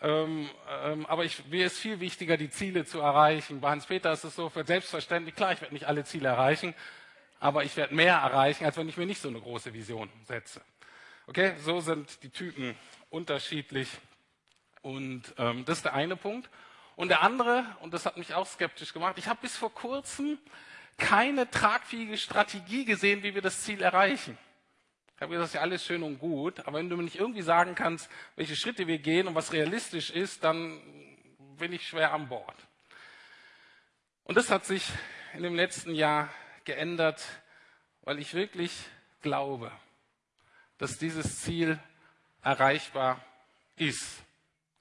Ähm, 0.01 0.49
ähm, 0.83 1.05
aber 1.05 1.25
ich, 1.25 1.45
mir 1.47 1.65
ist 1.65 1.77
viel 1.77 1.99
wichtiger, 1.99 2.38
die 2.38 2.49
Ziele 2.49 2.85
zu 2.85 2.99
erreichen. 2.99 3.62
Bei 3.62 3.69
Hans-Peter 3.69 4.12
ist 4.12 4.23
es 4.23 4.35
so 4.35 4.49
für 4.49 4.65
selbstverständlich, 4.65 5.35
klar, 5.35 5.53
ich 5.53 5.62
werde 5.62 5.73
nicht 5.73 5.88
alle 5.88 6.03
Ziele 6.03 6.29
erreichen, 6.29 6.73
aber 7.39 7.63
ich 7.63 7.75
werde 7.77 7.93
mehr 7.95 8.15
erreichen, 8.15 8.65
als 8.65 8.77
wenn 8.77 8.89
ich 8.89 8.97
mir 8.97 9.05
nicht 9.05 9.21
so 9.21 9.29
eine 9.29 9.39
große 9.39 9.73
Vision 9.73 10.09
setze. 10.25 10.62
Okay, 11.27 11.53
so 11.63 11.79
sind 11.79 12.23
die 12.23 12.29
Typen 12.29 12.75
unterschiedlich. 13.09 13.89
Und 14.82 15.34
ähm, 15.38 15.65
das 15.65 15.78
ist 15.78 15.86
der 15.86 15.94
eine 15.94 16.15
Punkt. 16.15 16.50
Und 16.96 17.10
der 17.10 17.22
andere, 17.22 17.65
und 17.82 17.94
das 17.94 18.06
hat 18.06 18.18
mich 18.18 18.34
auch 18.34 18.46
skeptisch 18.46 18.94
gemacht, 18.94 19.18
ich 19.18 19.28
habe 19.28 19.39
bis 19.42 19.56
vor 19.56 19.74
kurzem 19.74 20.38
keine 20.98 21.50
tragfähige 21.50 22.18
Strategie 22.18 22.86
gesehen, 22.86 23.24
wie 23.24 23.34
wir 23.34 23.42
das 23.42 23.62
Ziel 23.62 23.82
erreichen. 23.82 24.38
Ich 25.15 25.22
habe 25.22 25.32
gesagt, 25.32 25.44
das 25.44 25.50
ist 25.50 25.56
ja 25.56 25.62
alles 25.62 25.86
schön 25.86 26.04
und 26.04 26.20
gut, 26.20 26.60
aber 26.65 26.78
wenn 26.78 26.89
du 26.89 26.98
mir 26.98 27.04
nicht 27.04 27.18
irgendwie 27.18 27.42
sagen 27.42 27.76
kannst, 27.76 28.10
welche 28.36 28.56
Schritte 28.56 28.88
wir 28.88 29.00
gehen 29.00 29.28
und 29.28 29.36
was 29.36 29.54
realistisch 29.54 30.10
ist, 30.12 30.44
dann 30.44 30.80
bin 31.58 31.74
ich 31.74 31.88
schwer 31.88 32.13
an 32.13 32.30
Bord. 32.30 32.56
Und 34.24 34.36
das 34.36 34.50
hat 34.50 34.65
sich 34.65 34.86
in 35.34 35.44
dem 35.44 35.56
letzten 35.56 35.94
Jahr 35.94 36.30
geändert, 36.63 37.26
weil 38.04 38.20
ich 38.20 38.34
wirklich 38.34 38.74
glaube, 39.22 39.72
dass 40.78 40.98
dieses 40.98 41.42
Ziel 41.42 41.80
erreichbar 42.42 43.24
ist. 43.76 44.24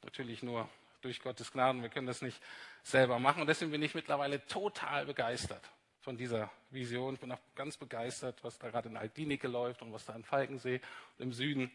Natürlich 0.03 0.43
nur 0.43 0.69
durch 1.01 1.21
Gottes 1.21 1.53
Gnaden. 1.53 1.83
Wir 1.83 1.89
können 1.89 2.07
das 2.07 2.23
nicht 2.23 2.41
selber 2.83 3.19
machen. 3.19 3.41
Und 3.41 3.47
deswegen 3.47 3.71
bin 3.71 3.83
ich 3.83 3.95
mittlerweile 3.95 4.45
total 4.47 5.07
begeistert 5.07 5.63
von 6.01 6.17
dieser 6.17 6.51
Vision. 6.71 7.15
Ich 7.15 7.21
bin 7.21 7.33
auch 7.33 7.41
ganz 7.55 7.77
begeistert, 7.77 8.43
was 8.43 8.59
da 8.59 8.71
gerade 8.71 8.89
in 8.89 8.97
Altdinike 8.97 9.49
läuft 9.49 9.83
und 9.83 9.93
was 9.93 10.05
da 10.05 10.15
in 10.15 10.25
Falkensee 10.25 10.81
und 11.19 11.25
im 11.25 11.33
Süden 11.33 11.71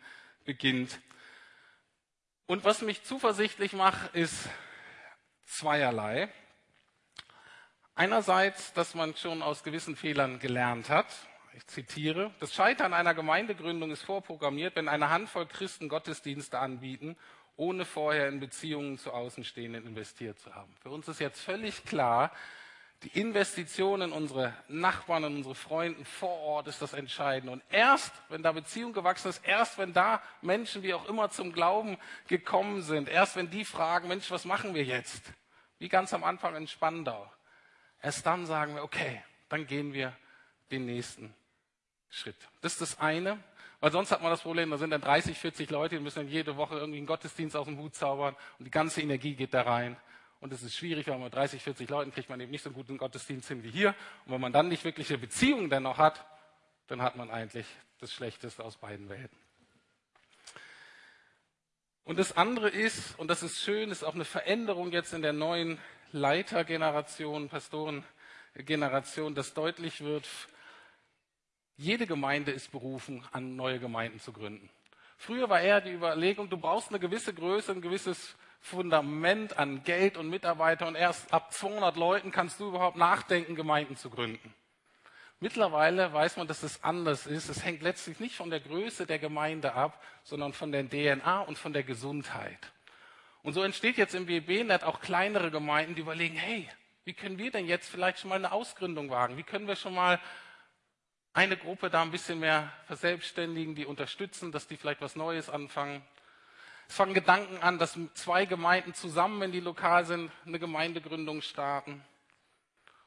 beginnt. 0.46 1.00
Und 2.46 2.66
was 2.66 2.82
mich 2.82 3.04
zuversichtlich 3.04 3.74
macht, 3.74 4.14
ist 4.16 4.50
zweierlei. 5.46 6.30
Einerseits, 7.96 8.74
dass 8.74 8.96
man 8.96 9.16
schon 9.16 9.42
aus 9.42 9.64
gewissen 9.64 9.96
Fehlern 9.96 10.40
gelernt 10.40 10.90
hat. 10.90 11.08
Ich 11.56 11.68
zitiere, 11.68 12.34
das 12.40 12.54
Scheitern 12.54 12.94
einer 12.94 13.14
Gemeindegründung 13.14 13.92
ist 13.92 14.02
vorprogrammiert, 14.02 14.76
wenn 14.76 14.90
eine 14.90 15.12
Handvoll 15.12 15.46
Christen 15.46 15.88
Gottesdienste 15.88 16.58
anbieten, 16.58 17.16
ohne 17.56 17.86
vorher 17.86 18.28
in 18.28 18.40
Beziehungen 18.40 18.98
zu 18.98 19.12
Außenstehenden 19.12 19.86
investiert 19.86 20.40
zu 20.40 20.54
haben. 20.56 20.74
Für 20.82 20.90
uns 20.90 21.08
ist 21.08 21.20
jetzt 21.20 21.42
völlig 21.42 21.86
klar, 21.86 22.32
die 23.04 23.20
Investition 23.20 24.02
in 24.02 24.12
unsere 24.14 24.54
Nachbarn, 24.70 25.26
in 25.26 25.36
unsere 25.36 25.56
Freunde 25.56 26.06
vor 26.06 26.40
Ort 26.40 26.68
ist 26.68 26.82
das 26.82 26.94
Entscheidende. 26.94 27.52
Und 27.52 27.64
erst, 27.70 28.14
wenn 28.30 28.44
da 28.44 28.54
Beziehung 28.54 28.94
gewachsen 28.94 29.28
ist, 29.28 29.46
erst 29.46 29.78
wenn 29.78 29.92
da 29.92 30.22
Menschen 30.42 30.84
wie 30.84 30.94
auch 30.94 31.08
immer 31.10 31.30
zum 31.30 31.52
Glauben 31.52 31.98
gekommen 32.28 32.82
sind, 32.82 33.10
erst 33.10 33.36
wenn 33.36 33.50
die 33.50 33.66
fragen, 33.66 34.08
Mensch, 34.08 34.32
was 34.32 34.46
machen 34.46 34.74
wir 34.74 34.86
jetzt? 34.86 35.34
Wie 35.80 35.90
ganz 35.90 36.14
am 36.14 36.24
Anfang 36.24 36.56
in 36.56 36.68
Spandau. 36.68 37.30
Erst 38.02 38.26
dann 38.26 38.46
sagen 38.46 38.76
wir, 38.76 38.84
okay, 38.84 39.22
dann 39.50 39.68
gehen 39.68 39.94
wir 39.94 40.16
den 40.72 40.86
nächsten 40.86 41.34
Schritt. 42.10 42.38
Das 42.62 42.74
ist 42.74 42.82
das 42.82 43.00
eine. 43.00 43.38
Weil 43.84 43.92
sonst 43.92 44.12
hat 44.12 44.22
man 44.22 44.32
das 44.32 44.40
Problem, 44.40 44.72
da 44.72 44.78
sind 44.78 44.92
dann 44.92 45.02
30, 45.02 45.38
40 45.38 45.70
Leute, 45.70 45.98
die 45.98 46.02
müssen 46.02 46.20
dann 46.20 46.30
jede 46.30 46.56
Woche 46.56 46.78
irgendwie 46.78 47.00
einen 47.00 47.06
Gottesdienst 47.06 47.54
aus 47.54 47.66
dem 47.66 47.78
Hut 47.78 47.94
zaubern 47.96 48.34
und 48.58 48.64
die 48.64 48.72
ganze 48.72 49.02
Energie 49.02 49.36
geht 49.36 49.54
da 49.54 49.64
rein. 49.64 49.98
Und 50.40 50.54
es 50.54 50.64
ist 50.64 50.78
schwierig, 50.78 51.08
weil 51.08 51.18
man 51.18 51.30
30, 51.30 51.62
40 51.62 51.90
Leuten 51.90 52.14
kriegt 52.14 52.30
man 52.30 52.40
eben 52.40 52.50
nicht 52.50 52.62
so 52.62 52.70
einen 52.70 52.76
guten 52.76 52.98
Gottesdienst 52.98 53.50
hin 53.50 53.62
wie 53.62 53.70
hier. 53.70 53.90
Und 54.26 54.32
wenn 54.32 54.40
man 54.40 54.54
dann 54.54 54.70
nicht 54.70 54.86
wirkliche 54.86 55.18
Beziehungen 55.18 55.70
dennoch 55.70 55.98
hat, 55.98 56.26
dann 56.88 57.02
hat 57.02 57.18
man 57.18 57.30
eigentlich 57.30 57.66
das 58.00 58.14
Schlechteste 58.14 58.64
aus 58.64 58.78
beiden 58.78 59.10
Welten. 59.10 59.38
Und 62.06 62.18
das 62.20 62.38
andere 62.38 62.70
ist, 62.70 63.20
und 63.20 63.28
das 63.28 63.44
ist 63.44 63.60
schön, 63.60 63.92
ist 63.92 64.06
auch 64.06 64.16
eine 64.16 64.24
Veränderung 64.24 64.94
jetzt 64.94 65.12
in 65.12 65.24
der 65.24 65.34
neuen 65.34 65.78
Leitergeneration, 66.14 67.50
Pastorengeneration, 67.50 69.36
dass 69.36 69.54
deutlich 69.54 70.00
wird, 70.00 70.26
jede 71.78 72.08
Gemeinde 72.08 72.52
ist 72.52 72.72
berufen, 72.72 73.24
an 73.32 73.56
neue 73.56 73.80
Gemeinden 73.80 74.20
zu 74.20 74.32
gründen. 74.32 74.70
Früher 75.18 75.50
war 75.50 75.62
eher 75.62 75.82
die 75.82 75.92
Überlegung, 75.92 76.50
du 76.50 76.58
brauchst 76.58 76.90
eine 76.90 77.00
gewisse 77.00 77.34
Größe, 77.34 77.72
ein 77.72 77.82
gewisses 77.82 78.36
Fundament 78.60 79.58
an 79.58 79.84
Geld 79.84 80.18
und 80.18 80.30
Mitarbeiter 80.30 80.88
und 80.88 80.96
erst 80.96 81.34
ab 81.34 81.52
200 81.54 81.96
Leuten 81.98 82.32
kannst 82.32 82.60
du 82.60 82.70
überhaupt 82.70 82.98
nachdenken, 82.98 83.56
Gemeinden 83.56 83.96
zu 83.96 84.10
gründen. 84.10 84.54
Mittlerweile 85.40 86.14
weiß 86.14 86.38
man, 86.38 86.48
dass 86.48 86.64
es 86.64 86.82
anders 86.84 87.28
ist. 87.28 87.50
Es 87.50 87.66
hängt 87.66 87.82
letztlich 87.82 88.22
nicht 88.22 88.36
von 88.36 88.50
der 88.50 88.62
Größe 88.62 89.06
der 89.06 89.20
Gemeinde 89.20 89.74
ab, 89.74 90.02
sondern 90.24 90.54
von 90.54 90.72
der 90.72 90.88
DNA 90.88 91.42
und 91.42 91.58
von 91.58 91.74
der 91.74 91.84
Gesundheit. 91.84 92.72
Und 93.42 93.52
so 93.52 93.62
entsteht 93.62 93.98
jetzt 93.98 94.16
im 94.16 94.30
WB-Net 94.30 94.86
auch 94.86 95.02
kleinere 95.02 95.52
Gemeinden, 95.52 95.96
die 95.96 96.02
überlegen, 96.02 96.38
hey, 96.38 96.70
wie 97.04 97.14
können 97.14 97.38
wir 97.38 97.52
denn 97.52 97.66
jetzt 97.66 97.90
vielleicht 97.90 98.20
schon 98.20 98.30
mal 98.30 98.36
eine 98.36 98.54
Ausgründung 98.54 99.10
wagen? 99.10 99.36
Wie 99.36 99.44
können 99.44 99.68
wir 99.68 99.76
schon 99.76 99.94
mal 99.94 100.22
eine 101.34 101.58
Gruppe 101.58 101.90
da 101.90 102.02
ein 102.02 102.12
bisschen 102.12 102.40
mehr 102.40 102.72
verselbstständigen, 102.86 103.76
die 103.76 103.86
unterstützen, 103.86 104.52
dass 104.52 104.68
die 104.68 104.78
vielleicht 104.78 105.02
was 105.02 105.16
Neues 105.16 105.50
anfangen? 105.50 106.04
Es 106.88 106.96
fangen 106.96 107.14
Gedanken 107.14 107.58
an, 107.58 107.80
dass 107.80 107.98
zwei 108.14 108.46
Gemeinden 108.46 108.94
zusammen, 108.94 109.40
wenn 109.40 109.52
die 109.52 109.60
lokal 109.60 110.06
sind, 110.06 110.32
eine 110.46 110.60
Gemeindegründung 110.60 111.42
starten. 111.42 112.04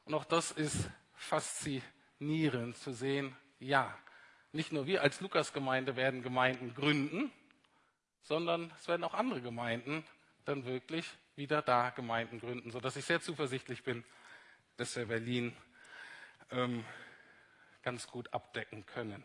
Und 0.05 0.13
auch 0.13 0.25
das 0.25 0.51
ist 0.51 0.89
faszinierend 1.13 2.77
zu 2.77 2.91
sehen. 2.91 3.35
Ja, 3.59 3.97
nicht 4.51 4.71
nur 4.73 4.87
wir 4.87 5.03
als 5.03 5.21
Lukasgemeinde 5.21 5.95
werden 5.95 6.21
Gemeinden 6.21 6.73
gründen, 6.73 7.31
sondern 8.23 8.73
es 8.77 8.87
werden 8.87 9.03
auch 9.03 9.13
andere 9.13 9.41
Gemeinden 9.41 10.03
dann 10.43 10.65
wirklich 10.65 11.05
wieder 11.35 11.61
da 11.61 11.91
Gemeinden 11.91 12.39
gründen, 12.39 12.71
sodass 12.71 12.95
ich 12.95 13.05
sehr 13.05 13.21
zuversichtlich 13.21 13.83
bin, 13.83 14.03
dass 14.75 14.95
wir 14.95 15.05
Berlin 15.05 15.55
ähm, 16.51 16.83
ganz 17.87 18.05
gut 18.05 18.33
abdecken 18.33 18.85
können. 18.85 19.23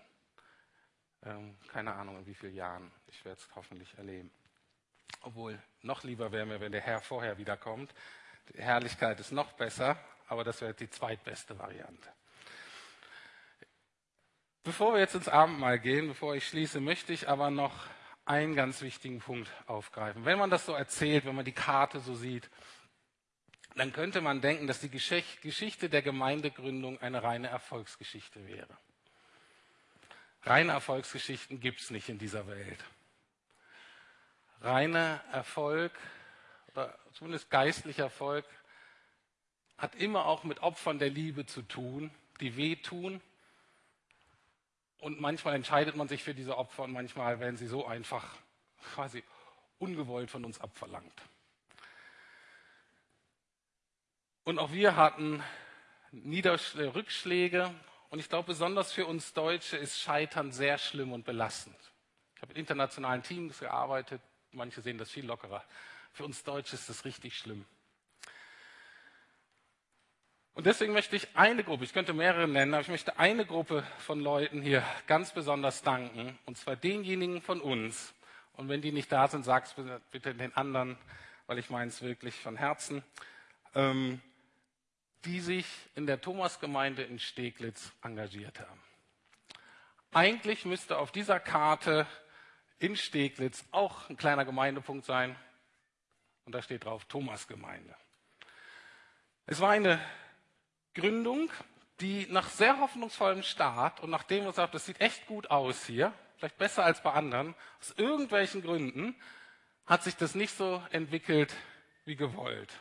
Ähm, 1.24 1.58
keine 1.72 1.94
Ahnung, 1.94 2.18
in 2.18 2.26
wie 2.26 2.34
vielen 2.34 2.54
Jahren. 2.54 2.92
Ich 3.08 3.24
werde 3.24 3.40
es 3.40 3.48
hoffentlich 3.56 3.92
erleben. 3.98 4.30
Obwohl, 5.22 5.60
noch 5.80 6.04
lieber 6.04 6.30
wäre 6.30 6.46
mir, 6.46 6.60
wenn 6.60 6.70
der 6.70 6.80
Herr 6.80 7.00
vorher 7.00 7.38
wiederkommt. 7.38 7.92
Die 8.54 8.62
Herrlichkeit 8.62 9.18
ist 9.18 9.32
noch 9.32 9.54
besser, 9.54 9.98
aber 10.28 10.44
das 10.44 10.60
wäre 10.60 10.74
die 10.74 10.88
zweitbeste 10.88 11.58
Variante. 11.58 12.08
Bevor 14.62 14.92
wir 14.92 15.00
jetzt 15.00 15.16
ins 15.16 15.26
Abendmahl 15.26 15.80
gehen, 15.80 16.06
bevor 16.06 16.36
ich 16.36 16.46
schließe, 16.46 16.80
möchte 16.80 17.12
ich 17.12 17.28
aber 17.28 17.50
noch 17.50 17.88
einen 18.26 18.54
ganz 18.54 18.80
wichtigen 18.80 19.18
Punkt 19.18 19.50
aufgreifen. 19.66 20.24
Wenn 20.24 20.38
man 20.38 20.50
das 20.50 20.66
so 20.66 20.72
erzählt, 20.72 21.24
wenn 21.24 21.34
man 21.34 21.44
die 21.44 21.50
Karte 21.50 21.98
so 21.98 22.14
sieht, 22.14 22.48
dann 23.76 23.92
könnte 23.92 24.20
man 24.20 24.40
denken, 24.40 24.66
dass 24.66 24.80
die 24.80 24.90
Geschichte 24.90 25.88
der 25.88 26.02
Gemeindegründung 26.02 27.00
eine 27.00 27.22
reine 27.22 27.48
Erfolgsgeschichte 27.48 28.46
wäre. 28.46 28.76
Reine 30.42 30.72
Erfolgsgeschichten 30.72 31.60
gibt 31.60 31.80
es 31.80 31.90
nicht 31.90 32.08
in 32.08 32.18
dieser 32.18 32.46
Welt 32.46 32.78
reiner 34.62 35.20
Erfolg 35.32 35.92
oder 36.72 36.96
zumindest 37.12 37.50
geistlicher 37.50 38.04
Erfolg 38.04 38.44
hat 39.76 39.94
immer 39.96 40.26
auch 40.26 40.44
mit 40.44 40.60
Opfern 40.60 40.98
der 40.98 41.10
Liebe 41.10 41.44
zu 41.46 41.62
tun, 41.62 42.10
die 42.40 42.56
wehtun. 42.56 43.20
Und 44.98 45.20
manchmal 45.20 45.56
entscheidet 45.56 45.96
man 45.96 46.06
sich 46.06 46.22
für 46.22 46.34
diese 46.34 46.56
Opfer 46.56 46.84
und 46.84 46.92
manchmal 46.92 47.40
werden 47.40 47.56
sie 47.56 47.66
so 47.66 47.84
einfach 47.86 48.36
quasi 48.94 49.24
ungewollt 49.80 50.30
von 50.30 50.44
uns 50.44 50.60
abverlangt. 50.60 51.22
Und 54.44 54.58
auch 54.58 54.72
wir 54.72 54.96
hatten 54.96 55.42
Niederschläge, 56.10 56.88
äh, 56.88 56.90
Rückschläge. 56.90 57.74
Und 58.10 58.18
ich 58.18 58.28
glaube, 58.28 58.46
besonders 58.46 58.92
für 58.92 59.06
uns 59.06 59.32
Deutsche 59.32 59.76
ist 59.76 60.00
Scheitern 60.00 60.50
sehr 60.50 60.78
schlimm 60.78 61.12
und 61.12 61.24
belastend. 61.24 61.76
Ich 62.34 62.42
habe 62.42 62.52
in 62.52 62.58
internationalen 62.58 63.22
Teams 63.22 63.60
gearbeitet. 63.60 64.20
Manche 64.50 64.82
sehen 64.82 64.98
das 64.98 65.10
viel 65.10 65.24
lockerer. 65.24 65.64
Für 66.12 66.24
uns 66.24 66.42
Deutsche 66.42 66.74
ist 66.74 66.88
das 66.88 67.04
richtig 67.04 67.38
schlimm. 67.38 67.64
Und 70.54 70.66
deswegen 70.66 70.92
möchte 70.92 71.16
ich 71.16 71.28
eine 71.34 71.64
Gruppe, 71.64 71.84
ich 71.84 71.94
könnte 71.94 72.12
mehrere 72.12 72.46
nennen, 72.46 72.74
aber 72.74 72.82
ich 72.82 72.88
möchte 72.88 73.18
eine 73.18 73.46
Gruppe 73.46 73.86
von 73.98 74.20
Leuten 74.20 74.60
hier 74.60 74.84
ganz 75.06 75.32
besonders 75.32 75.82
danken. 75.82 76.38
Und 76.44 76.58
zwar 76.58 76.76
denjenigen 76.76 77.40
von 77.40 77.60
uns. 77.60 78.12
Und 78.54 78.68
wenn 78.68 78.82
die 78.82 78.92
nicht 78.92 79.10
da 79.10 79.28
sind, 79.28 79.44
sag 79.44 79.64
es 79.64 79.74
bitte 80.10 80.34
den 80.34 80.54
anderen, 80.54 80.98
weil 81.46 81.58
ich 81.58 81.70
meine 81.70 81.88
es 81.88 82.02
wirklich 82.02 82.34
von 82.34 82.56
Herzen. 82.56 83.02
Ähm, 83.74 84.20
die 85.24 85.40
sich 85.40 85.66
in 85.94 86.06
der 86.06 86.20
Thomasgemeinde 86.20 87.02
in 87.02 87.18
Steglitz 87.18 87.92
engagiert 88.02 88.60
haben. 88.60 88.82
Eigentlich 90.12 90.64
müsste 90.64 90.98
auf 90.98 91.12
dieser 91.12 91.40
Karte 91.40 92.06
in 92.78 92.96
Steglitz 92.96 93.64
auch 93.70 94.10
ein 94.10 94.16
kleiner 94.16 94.44
Gemeindepunkt 94.44 95.06
sein. 95.06 95.36
Und 96.44 96.54
da 96.54 96.62
steht 96.62 96.84
drauf 96.84 97.04
Thomasgemeinde. 97.04 97.94
Es 99.46 99.60
war 99.60 99.70
eine 99.70 100.00
Gründung, 100.94 101.50
die 102.00 102.26
nach 102.28 102.48
sehr 102.48 102.78
hoffnungsvollem 102.80 103.42
Start 103.42 104.00
und 104.00 104.10
nachdem 104.10 104.44
man 104.44 104.52
sagt, 104.52 104.74
das 104.74 104.86
sieht 104.86 105.00
echt 105.00 105.26
gut 105.26 105.50
aus 105.50 105.86
hier, 105.86 106.12
vielleicht 106.36 106.58
besser 106.58 106.84
als 106.84 107.02
bei 107.02 107.12
anderen, 107.12 107.54
aus 107.80 107.94
irgendwelchen 107.96 108.62
Gründen 108.62 109.14
hat 109.86 110.02
sich 110.02 110.16
das 110.16 110.34
nicht 110.34 110.56
so 110.56 110.82
entwickelt 110.90 111.54
wie 112.04 112.16
gewollt. 112.16 112.72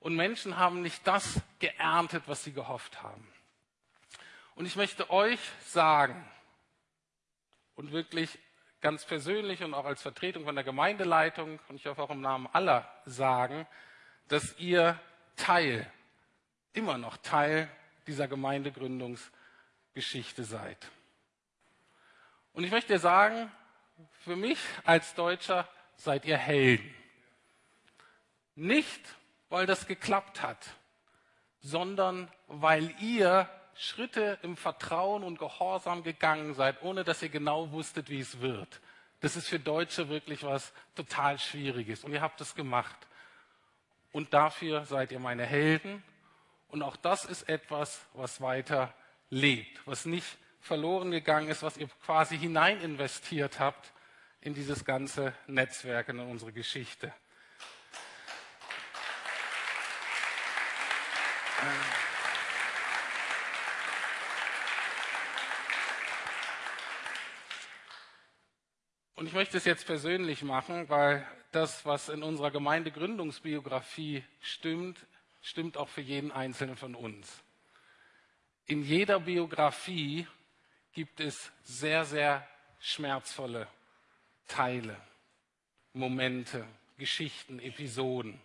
Und 0.00 0.14
Menschen 0.14 0.56
haben 0.56 0.82
nicht 0.82 1.06
das 1.06 1.40
geerntet, 1.58 2.24
was 2.26 2.44
sie 2.44 2.52
gehofft 2.52 3.02
haben. 3.02 3.26
Und 4.54 4.66
ich 4.66 4.76
möchte 4.76 5.10
euch 5.10 5.40
sagen 5.66 6.26
und 7.74 7.92
wirklich 7.92 8.38
ganz 8.80 9.04
persönlich 9.04 9.62
und 9.62 9.74
auch 9.74 9.84
als 9.84 10.02
Vertretung 10.02 10.44
von 10.44 10.54
der 10.54 10.64
Gemeindeleitung 10.64 11.58
und 11.68 11.76
ich 11.76 11.86
hoffe 11.86 12.02
auch 12.02 12.10
im 12.10 12.20
Namen 12.20 12.48
aller 12.52 12.90
sagen, 13.04 13.66
dass 14.28 14.58
ihr 14.58 15.00
Teil, 15.36 15.90
immer 16.72 16.98
noch 16.98 17.16
Teil 17.18 17.68
dieser 18.06 18.28
Gemeindegründungsgeschichte 18.28 20.44
seid. 20.44 20.90
Und 22.52 22.64
ich 22.64 22.70
möchte 22.70 22.98
sagen, 22.98 23.50
für 24.20 24.36
mich 24.36 24.58
als 24.84 25.14
Deutscher 25.14 25.68
seid 25.96 26.24
ihr 26.24 26.38
Helden. 26.38 26.94
Nicht, 28.54 29.02
weil 29.48 29.66
das 29.66 29.86
geklappt 29.86 30.42
hat, 30.42 30.66
sondern 31.60 32.30
weil 32.46 32.94
ihr 33.00 33.48
Schritte 33.74 34.38
im 34.42 34.56
Vertrauen 34.56 35.22
und 35.22 35.38
Gehorsam 35.38 36.02
gegangen 36.02 36.54
seid, 36.54 36.82
ohne 36.82 37.04
dass 37.04 37.22
ihr 37.22 37.28
genau 37.28 37.72
wusstet, 37.72 38.08
wie 38.08 38.20
es 38.20 38.40
wird. 38.40 38.80
Das 39.20 39.36
ist 39.36 39.48
für 39.48 39.58
Deutsche 39.58 40.08
wirklich 40.08 40.42
was 40.42 40.72
total 40.94 41.38
Schwieriges. 41.38 42.04
Und 42.04 42.12
ihr 42.12 42.20
habt 42.20 42.40
es 42.40 42.54
gemacht. 42.54 42.96
Und 44.12 44.32
dafür 44.32 44.84
seid 44.86 45.12
ihr 45.12 45.18
meine 45.18 45.44
Helden. 45.44 46.02
Und 46.68 46.82
auch 46.82 46.96
das 46.96 47.24
ist 47.24 47.48
etwas, 47.48 48.00
was 48.14 48.40
weiter 48.40 48.94
lebt, 49.30 49.86
was 49.86 50.06
nicht 50.06 50.38
verloren 50.60 51.10
gegangen 51.10 51.48
ist, 51.48 51.62
was 51.62 51.76
ihr 51.76 51.88
quasi 52.04 52.38
hinein 52.38 52.80
investiert 52.80 53.60
habt 53.60 53.92
in 54.40 54.54
dieses 54.54 54.84
ganze 54.84 55.32
Netzwerk, 55.46 56.08
in 56.08 56.18
unsere 56.18 56.52
Geschichte. 56.52 57.12
Und 69.26 69.30
ich 69.30 69.34
möchte 69.34 69.56
es 69.56 69.64
jetzt 69.64 69.86
persönlich 69.86 70.44
machen, 70.44 70.88
weil 70.88 71.26
das, 71.50 71.84
was 71.84 72.08
in 72.08 72.22
unserer 72.22 72.52
Gemeindegründungsbiografie 72.52 74.22
stimmt, 74.40 75.04
stimmt 75.42 75.76
auch 75.76 75.88
für 75.88 76.00
jeden 76.00 76.30
Einzelnen 76.30 76.76
von 76.76 76.94
uns. 76.94 77.42
In 78.66 78.84
jeder 78.84 79.18
Biografie 79.18 80.28
gibt 80.92 81.18
es 81.18 81.50
sehr, 81.64 82.04
sehr 82.04 82.46
schmerzvolle 82.78 83.66
Teile, 84.46 84.96
Momente, 85.92 86.64
Geschichten, 86.96 87.58
Episoden. 87.58 88.40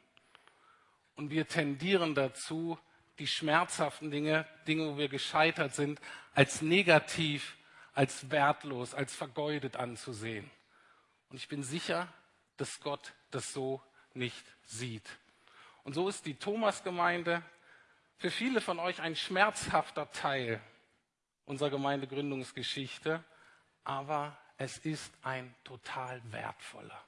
Und 1.16 1.30
wir 1.30 1.48
tendieren 1.48 2.16
dazu, 2.16 2.80
die 3.20 3.28
schmerzhaften 3.28 4.10
Dinge, 4.10 4.48
Dinge, 4.68 4.88
wo 4.88 4.98
wir 4.98 5.10
gescheitert 5.10 5.76
sind, 5.76 6.02
als 6.34 6.64
negativ, 6.64 7.56
als 7.94 8.32
wertlos, 8.32 8.96
als 8.96 9.14
vergeudet 9.14 9.76
anzusehen. 9.76 10.50
Und 11.32 11.38
ich 11.38 11.48
bin 11.48 11.64
sicher, 11.64 12.10
dass 12.58 12.82
Gott 12.82 13.14
das 13.32 13.54
so 13.54 13.82
nicht 14.14 14.46
sieht. 14.66 15.10
Und 15.84 15.94
so 15.94 16.10
ist 16.10 16.26
die 16.26 16.36
Thomasgemeinde 16.36 17.42
für 18.18 18.30
viele 18.30 18.60
von 18.60 18.80
euch 18.80 19.02
ein 19.02 19.16
schmerzhafter 19.16 20.12
Teil 20.12 20.62
unserer 21.46 21.70
Gemeindegründungsgeschichte, 21.70 23.24
aber 23.86 24.38
es 24.58 24.78
ist 24.80 25.14
ein 25.24 25.56
total 25.64 26.22
wertvoller. 26.34 27.02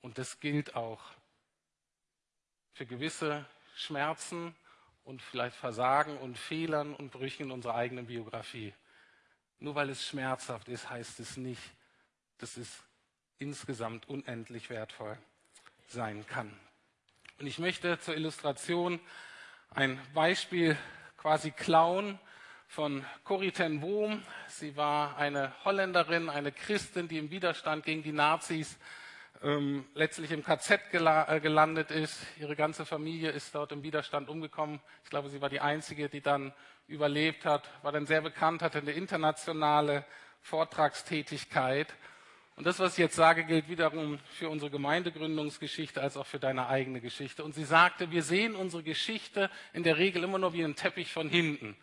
Und 0.00 0.18
das 0.18 0.40
gilt 0.40 0.74
auch 0.74 1.00
für 2.72 2.84
gewisse 2.84 3.46
Schmerzen 3.76 4.56
und 5.04 5.22
vielleicht 5.22 5.54
Versagen 5.54 6.18
und 6.18 6.36
Fehlern 6.36 6.96
und 6.96 7.12
Brüchen 7.12 7.46
in 7.46 7.52
unserer 7.52 7.76
eigenen 7.76 8.08
Biografie. 8.08 8.74
Nur 9.60 9.76
weil 9.76 9.88
es 9.90 10.04
schmerzhaft 10.04 10.68
ist, 10.68 10.90
heißt 10.90 11.20
es 11.20 11.36
nicht, 11.36 11.62
dass 12.42 12.56
es 12.56 12.82
insgesamt 13.38 14.08
unendlich 14.08 14.68
wertvoll 14.68 15.16
sein 15.86 16.26
kann. 16.26 16.52
Und 17.38 17.46
ich 17.46 17.60
möchte 17.60 18.00
zur 18.00 18.16
Illustration 18.16 18.98
ein 19.70 20.00
Beispiel 20.12 20.76
quasi 21.16 21.52
klauen 21.52 22.18
von 22.66 23.04
Corrie 23.22 23.52
ten 23.52 23.80
Boom. 23.80 24.24
Sie 24.48 24.76
war 24.76 25.16
eine 25.18 25.52
Holländerin, 25.64 26.28
eine 26.28 26.50
Christin, 26.50 27.06
die 27.06 27.18
im 27.18 27.30
Widerstand 27.30 27.84
gegen 27.84 28.02
die 28.02 28.10
Nazis 28.10 28.76
ähm, 29.40 29.86
letztlich 29.94 30.32
im 30.32 30.42
KZ 30.42 30.80
äh, 30.92 31.38
gelandet 31.38 31.92
ist. 31.92 32.26
Ihre 32.40 32.56
ganze 32.56 32.84
Familie 32.84 33.30
ist 33.30 33.54
dort 33.54 33.70
im 33.70 33.84
Widerstand 33.84 34.28
umgekommen. 34.28 34.80
Ich 35.04 35.10
glaube, 35.10 35.28
sie 35.28 35.40
war 35.40 35.48
die 35.48 35.60
einzige, 35.60 36.08
die 36.08 36.22
dann 36.22 36.52
überlebt 36.88 37.44
hat, 37.44 37.70
war 37.84 37.92
dann 37.92 38.06
sehr 38.06 38.20
bekannt, 38.20 38.62
hatte 38.62 38.78
eine 38.78 38.92
internationale 38.92 40.04
Vortragstätigkeit. 40.40 41.94
Und 42.56 42.66
das, 42.66 42.78
was 42.78 42.92
ich 42.92 42.98
jetzt 42.98 43.16
sage, 43.16 43.44
gilt 43.44 43.68
wiederum 43.68 44.18
für 44.34 44.48
unsere 44.48 44.70
Gemeindegründungsgeschichte 44.70 46.00
als 46.02 46.16
auch 46.16 46.26
für 46.26 46.38
deine 46.38 46.68
eigene 46.68 47.00
Geschichte. 47.00 47.44
Und 47.44 47.54
sie 47.54 47.64
sagte, 47.64 48.10
wir 48.10 48.22
sehen 48.22 48.54
unsere 48.54 48.82
Geschichte 48.82 49.50
in 49.72 49.82
der 49.82 49.96
Regel 49.96 50.22
immer 50.22 50.38
nur 50.38 50.52
wie 50.52 50.62
einen 50.62 50.76
Teppich 50.76 51.10
von 51.10 51.28
hinten. 51.28 51.76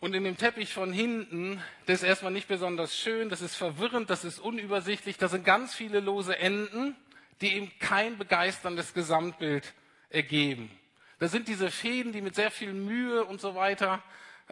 Und 0.00 0.14
in 0.14 0.22
dem 0.22 0.36
Teppich 0.36 0.72
von 0.72 0.92
hinten, 0.92 1.60
das 1.86 2.02
ist 2.02 2.08
erstmal 2.08 2.30
nicht 2.30 2.46
besonders 2.46 2.96
schön, 2.96 3.30
das 3.30 3.42
ist 3.42 3.56
verwirrend, 3.56 4.10
das 4.10 4.24
ist 4.24 4.38
unübersichtlich, 4.38 5.18
da 5.18 5.26
sind 5.26 5.44
ganz 5.44 5.74
viele 5.74 5.98
lose 5.98 6.38
Enden, 6.38 6.94
die 7.40 7.54
eben 7.54 7.72
kein 7.80 8.16
begeisterndes 8.16 8.94
Gesamtbild 8.94 9.74
ergeben. 10.08 10.70
Da 11.18 11.26
sind 11.26 11.48
diese 11.48 11.72
Fäden, 11.72 12.12
die 12.12 12.20
mit 12.20 12.36
sehr 12.36 12.52
viel 12.52 12.72
Mühe 12.72 13.24
und 13.24 13.40
so 13.40 13.56
weiter 13.56 14.00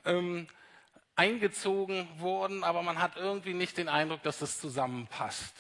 ähm, 0.04 0.48
eingezogen 1.16 2.08
wurden, 2.20 2.62
aber 2.62 2.82
man 2.82 3.00
hat 3.00 3.16
irgendwie 3.16 3.54
nicht 3.54 3.78
den 3.78 3.88
Eindruck, 3.88 4.22
dass 4.22 4.38
das 4.38 4.60
zusammenpasst. 4.60 5.54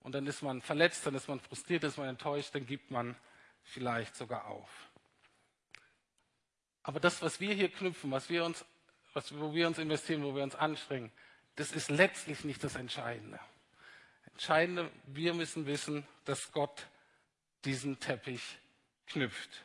Und 0.00 0.12
dann 0.14 0.26
ist 0.26 0.42
man 0.42 0.60
verletzt, 0.60 1.06
dann 1.06 1.14
ist 1.14 1.28
man 1.28 1.40
frustriert, 1.40 1.84
ist 1.84 1.96
man 1.96 2.08
enttäuscht, 2.08 2.54
dann 2.54 2.66
gibt 2.66 2.90
man 2.90 3.16
vielleicht 3.62 4.16
sogar 4.16 4.46
auf. 4.46 4.68
Aber 6.82 7.00
das, 7.00 7.22
was 7.22 7.40
wir 7.40 7.54
hier 7.54 7.70
knüpfen, 7.70 8.10
was 8.10 8.28
wir 8.28 8.44
uns, 8.44 8.64
was, 9.14 9.38
wo 9.38 9.54
wir 9.54 9.66
uns 9.66 9.78
investieren, 9.78 10.22
wo 10.22 10.34
wir 10.34 10.42
uns 10.42 10.54
anstrengen, 10.54 11.10
das 11.56 11.72
ist 11.72 11.88
letztlich 11.88 12.44
nicht 12.44 12.62
das 12.62 12.74
Entscheidende. 12.74 13.40
Entscheidende, 14.32 14.90
wir 15.06 15.32
müssen 15.32 15.66
wissen, 15.66 16.06
dass 16.24 16.52
Gott 16.52 16.88
diesen 17.64 18.00
Teppich 18.00 18.58
knüpft. 19.06 19.64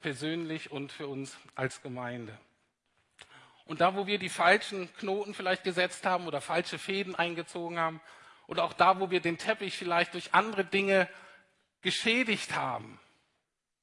Persönlich 0.00 0.72
und 0.72 0.90
für 0.90 1.06
uns 1.06 1.36
als 1.54 1.82
Gemeinde. 1.82 2.36
Und 3.68 3.82
da, 3.82 3.94
wo 3.94 4.06
wir 4.06 4.18
die 4.18 4.30
falschen 4.30 4.90
Knoten 4.94 5.34
vielleicht 5.34 5.62
gesetzt 5.62 6.06
haben 6.06 6.26
oder 6.26 6.40
falsche 6.40 6.78
Fäden 6.78 7.14
eingezogen 7.14 7.78
haben, 7.78 8.00
oder 8.46 8.64
auch 8.64 8.72
da, 8.72 8.98
wo 8.98 9.10
wir 9.10 9.20
den 9.20 9.36
Teppich 9.36 9.76
vielleicht 9.76 10.14
durch 10.14 10.32
andere 10.32 10.64
Dinge 10.64 11.06
geschädigt 11.82 12.56
haben, 12.56 12.98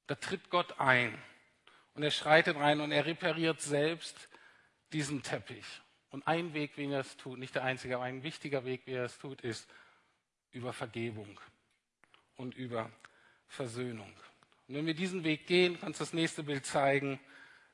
da 0.07 0.15
tritt 0.15 0.49
Gott 0.49 0.79
ein. 0.79 1.15
Und 1.93 2.01
er 2.01 2.09
schreitet 2.09 2.57
rein 2.57 2.81
und 2.81 2.91
er 2.91 3.05
repariert 3.05 3.61
selbst 3.61 4.27
diesen 4.91 5.21
Teppich. 5.21 5.65
Und 6.09 6.25
ein 6.27 6.55
Weg, 6.55 6.77
wie 6.77 6.91
er 6.91 7.01
es 7.01 7.15
tut, 7.15 7.37
nicht 7.37 7.53
der 7.53 7.63
einzige, 7.63 7.97
aber 7.97 8.05
ein 8.05 8.23
wichtiger 8.23 8.65
Weg, 8.65 8.87
wie 8.87 8.93
er 8.93 9.05
es 9.05 9.19
tut, 9.19 9.41
ist 9.41 9.69
über 10.51 10.73
Vergebung 10.73 11.39
und 12.37 12.55
über 12.55 12.89
Versöhnung. 13.47 14.11
Und 14.67 14.73
wenn 14.73 14.87
wir 14.87 14.95
diesen 14.95 15.23
Weg 15.23 15.45
gehen, 15.45 15.79
kannst 15.79 15.99
du 15.99 16.05
das 16.05 16.13
nächste 16.13 16.41
Bild 16.41 16.65
zeigen, 16.65 17.19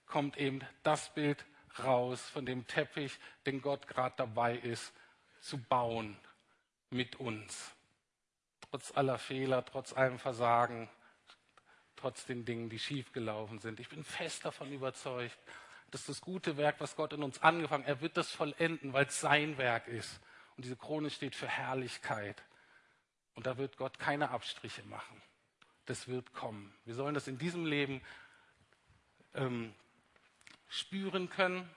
kommt 0.07 0.37
eben 0.37 0.59
das 0.83 1.13
Bild 1.13 1.45
raus 1.79 2.21
von 2.29 2.45
dem 2.45 2.67
Teppich, 2.67 3.17
den 3.45 3.61
Gott 3.61 3.87
gerade 3.87 4.15
dabei 4.17 4.57
ist 4.57 4.93
zu 5.39 5.57
bauen 5.57 6.17
mit 6.89 7.15
uns. 7.17 7.75
Trotz 8.69 8.95
aller 8.95 9.17
Fehler, 9.17 9.65
trotz 9.65 9.93
allem 9.93 10.19
Versagen, 10.19 10.89
trotz 11.95 12.25
den 12.25 12.45
Dingen, 12.45 12.69
die 12.69 12.79
schiefgelaufen 12.79 13.59
sind. 13.59 13.79
Ich 13.79 13.89
bin 13.89 14.03
fest 14.03 14.45
davon 14.45 14.71
überzeugt, 14.71 15.37
dass 15.91 16.05
das 16.05 16.21
gute 16.21 16.57
Werk, 16.57 16.79
was 16.79 16.95
Gott 16.95 17.13
in 17.13 17.23
uns 17.23 17.41
angefangen, 17.41 17.83
er 17.83 18.01
wird 18.01 18.17
das 18.17 18.31
vollenden, 18.31 18.93
weil 18.93 19.05
es 19.05 19.19
sein 19.19 19.57
Werk 19.57 19.87
ist. 19.87 20.21
Und 20.55 20.65
diese 20.65 20.77
Krone 20.77 21.09
steht 21.09 21.35
für 21.35 21.47
Herrlichkeit. 21.47 22.43
Und 23.35 23.45
da 23.45 23.57
wird 23.57 23.77
Gott 23.77 23.99
keine 23.99 24.31
Abstriche 24.31 24.83
machen. 24.83 25.21
Das 25.85 26.07
wird 26.07 26.33
kommen. 26.33 26.73
Wir 26.85 26.95
sollen 26.95 27.13
das 27.13 27.27
in 27.27 27.37
diesem 27.37 27.65
Leben 27.65 28.01
ähm, 29.33 29.73
spüren 30.71 31.29
können. 31.29 31.69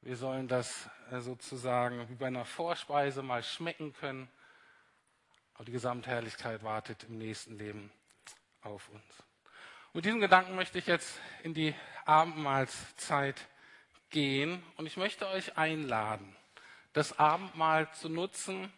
Wir 0.00 0.16
sollen 0.16 0.48
das 0.48 0.88
äh, 1.10 1.20
sozusagen 1.20 2.08
wie 2.08 2.14
bei 2.14 2.28
einer 2.28 2.46
Vorspeise 2.46 3.22
mal 3.22 3.42
schmecken 3.42 3.92
können. 3.92 4.28
Aber 5.52 5.66
die 5.66 5.72
Gesamtherrlichkeit 5.72 6.62
wartet 6.62 7.04
im 7.04 7.18
nächsten 7.18 7.58
Leben 7.58 7.92
auf 8.62 8.88
uns. 8.88 9.04
Mit 9.92 10.06
diesem 10.06 10.20
Gedanken 10.20 10.54
möchte 10.54 10.78
ich 10.78 10.86
jetzt 10.86 11.20
in 11.42 11.52
die 11.52 11.74
Abendmahlzeit 12.06 13.46
gehen 14.08 14.62
und 14.76 14.86
ich 14.86 14.96
möchte 14.96 15.28
euch 15.28 15.58
einladen, 15.58 16.34
das 16.94 17.18
Abendmahl 17.18 17.92
zu 17.92 18.08
nutzen, 18.08 18.72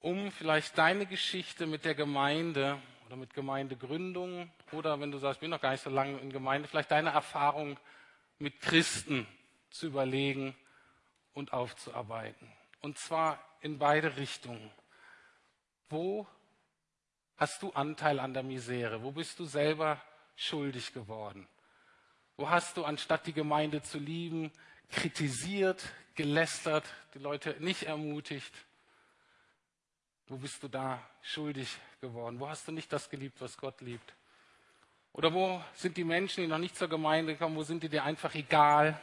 um 0.00 0.32
vielleicht 0.32 0.76
deine 0.76 1.06
Geschichte 1.06 1.66
mit 1.66 1.84
der 1.84 1.94
Gemeinde 1.94 2.82
oder 3.12 3.18
mit 3.18 3.34
Gemeindegründung 3.34 4.50
oder 4.72 4.98
wenn 4.98 5.12
du 5.12 5.18
sagst, 5.18 5.36
ich 5.36 5.40
bin 5.42 5.50
noch 5.50 5.60
gar 5.60 5.72
nicht 5.72 5.82
so 5.82 5.90
lange 5.90 6.18
in 6.20 6.32
Gemeinde, 6.32 6.66
vielleicht 6.66 6.90
deine 6.90 7.10
Erfahrung 7.10 7.78
mit 8.38 8.62
Christen 8.62 9.26
zu 9.68 9.88
überlegen 9.88 10.56
und 11.34 11.52
aufzuarbeiten. 11.52 12.50
Und 12.80 12.96
zwar 12.96 13.38
in 13.60 13.78
beide 13.78 14.16
Richtungen. 14.16 14.70
Wo 15.90 16.26
hast 17.36 17.62
du 17.62 17.70
Anteil 17.72 18.18
an 18.18 18.32
der 18.32 18.44
Misere? 18.44 19.02
Wo 19.02 19.10
bist 19.10 19.38
du 19.38 19.44
selber 19.44 20.00
schuldig 20.34 20.94
geworden? 20.94 21.46
Wo 22.38 22.48
hast 22.48 22.78
du, 22.78 22.84
anstatt 22.86 23.26
die 23.26 23.34
Gemeinde 23.34 23.82
zu 23.82 23.98
lieben, 23.98 24.50
kritisiert, 24.90 25.86
gelästert, 26.14 26.86
die 27.12 27.18
Leute 27.18 27.56
nicht 27.58 27.82
ermutigt? 27.82 28.54
Wo 30.28 30.36
bist 30.36 30.62
du 30.62 30.68
da 30.68 31.02
schuldig 31.20 31.68
geworden? 32.00 32.38
Wo 32.40 32.48
hast 32.48 32.66
du 32.68 32.72
nicht 32.72 32.92
das 32.92 33.10
geliebt, 33.10 33.40
was 33.40 33.56
Gott 33.56 33.80
liebt? 33.80 34.14
Oder 35.12 35.32
wo 35.32 35.62
sind 35.74 35.96
die 35.96 36.04
Menschen, 36.04 36.42
die 36.42 36.48
noch 36.48 36.58
nicht 36.58 36.76
zur 36.76 36.88
Gemeinde 36.88 37.36
kommen, 37.36 37.56
wo 37.56 37.62
sind 37.62 37.82
die 37.82 37.88
dir 37.88 38.04
einfach 38.04 38.34
egal? 38.34 39.00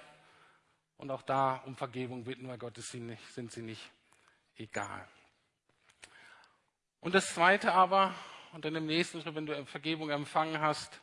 Und 0.98 1.12
auch 1.12 1.22
da 1.22 1.58
um 1.66 1.76
Vergebung 1.76 2.24
bitten, 2.24 2.48
weil 2.48 2.58
Gott 2.58 2.78
ist 2.78 2.92
sie 2.92 3.00
nicht, 3.00 3.26
sind 3.34 3.52
sie 3.52 3.62
nicht 3.62 3.92
egal. 4.56 5.08
Und 7.00 7.16
das 7.16 7.34
Zweite 7.34 7.74
aber, 7.74 8.14
und 8.52 8.66
dann 8.66 8.76
im 8.76 8.88
nächsten 8.88 9.22
Schritt, 9.22 9.36
wenn 9.36 9.46
du 9.46 9.66
Vergebung 9.66 10.10
empfangen 10.10 10.60
hast, 10.60 11.00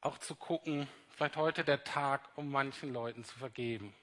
auch 0.00 0.18
zu 0.18 0.34
gucken, 0.34 0.88
vielleicht 1.10 1.36
heute 1.36 1.62
der 1.62 1.84
Tag, 1.84 2.28
um 2.36 2.50
manchen 2.50 2.92
Leuten 2.92 3.24
zu 3.24 3.38
vergeben. 3.38 3.94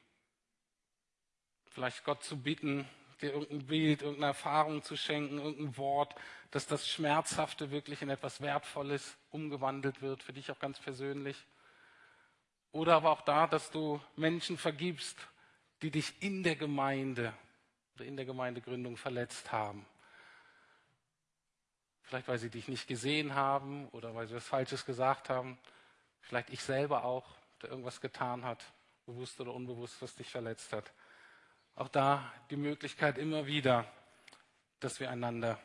Vielleicht 1.71 2.03
Gott 2.05 2.23
zu 2.23 2.41
bitten, 2.41 2.87
dir 3.21 3.33
irgendein 3.33 3.65
Bild, 3.67 4.01
irgendeine 4.01 4.27
Erfahrung 4.27 4.83
zu 4.83 4.95
schenken, 4.95 5.37
irgendein 5.37 5.77
Wort, 5.77 6.15
dass 6.51 6.67
das 6.67 6.87
Schmerzhafte 6.87 7.71
wirklich 7.71 8.01
in 8.01 8.09
etwas 8.09 8.41
Wertvolles 8.41 9.17
umgewandelt 9.29 10.01
wird, 10.01 10.23
für 10.23 10.33
dich 10.33 10.51
auch 10.51 10.59
ganz 10.59 10.79
persönlich. 10.79 11.45
Oder 12.71 12.95
aber 12.95 13.11
auch 13.11 13.21
da, 13.21 13.47
dass 13.47 13.71
du 13.71 14.01
Menschen 14.15 14.57
vergibst, 14.57 15.17
die 15.81 15.91
dich 15.91 16.21
in 16.21 16.43
der 16.43 16.55
Gemeinde 16.55 17.33
oder 17.95 18.05
in 18.05 18.17
der 18.17 18.25
Gemeindegründung 18.25 18.97
verletzt 18.97 19.51
haben. 19.51 19.85
Vielleicht, 22.03 22.27
weil 22.27 22.37
sie 22.37 22.49
dich 22.49 22.67
nicht 22.67 22.87
gesehen 22.87 23.33
haben 23.33 23.87
oder 23.89 24.13
weil 24.13 24.27
sie 24.27 24.35
was 24.35 24.45
Falsches 24.45 24.85
gesagt 24.85 25.29
haben. 25.29 25.57
Vielleicht 26.21 26.49
ich 26.49 26.61
selber 26.61 27.03
auch, 27.03 27.35
der 27.61 27.69
irgendwas 27.69 28.01
getan 28.01 28.43
hat, 28.45 28.63
bewusst 29.05 29.39
oder 29.39 29.53
unbewusst, 29.53 30.01
was 30.01 30.15
dich 30.15 30.29
verletzt 30.29 30.71
hat. 30.73 30.91
Auch 31.75 31.89
da 31.89 32.31
die 32.49 32.55
Möglichkeit 32.55 33.17
immer 33.17 33.47
wieder, 33.47 33.85
dass 34.79 34.99
wir 35.01 35.09
einander 35.09 35.59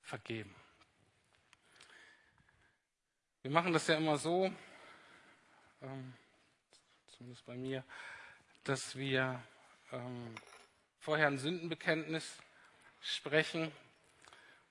vergeben. 0.00 0.54
Wir 3.42 3.50
machen 3.50 3.72
das 3.74 3.86
ja 3.86 3.96
immer 3.96 4.16
so, 4.16 4.50
ähm, 5.82 6.14
zumindest 7.06 7.44
bei 7.44 7.54
mir, 7.54 7.84
dass 8.64 8.96
wir 8.96 9.42
ähm, 9.92 10.34
vorher 11.00 11.26
ein 11.26 11.38
Sündenbekenntnis 11.38 12.38
sprechen 13.02 13.70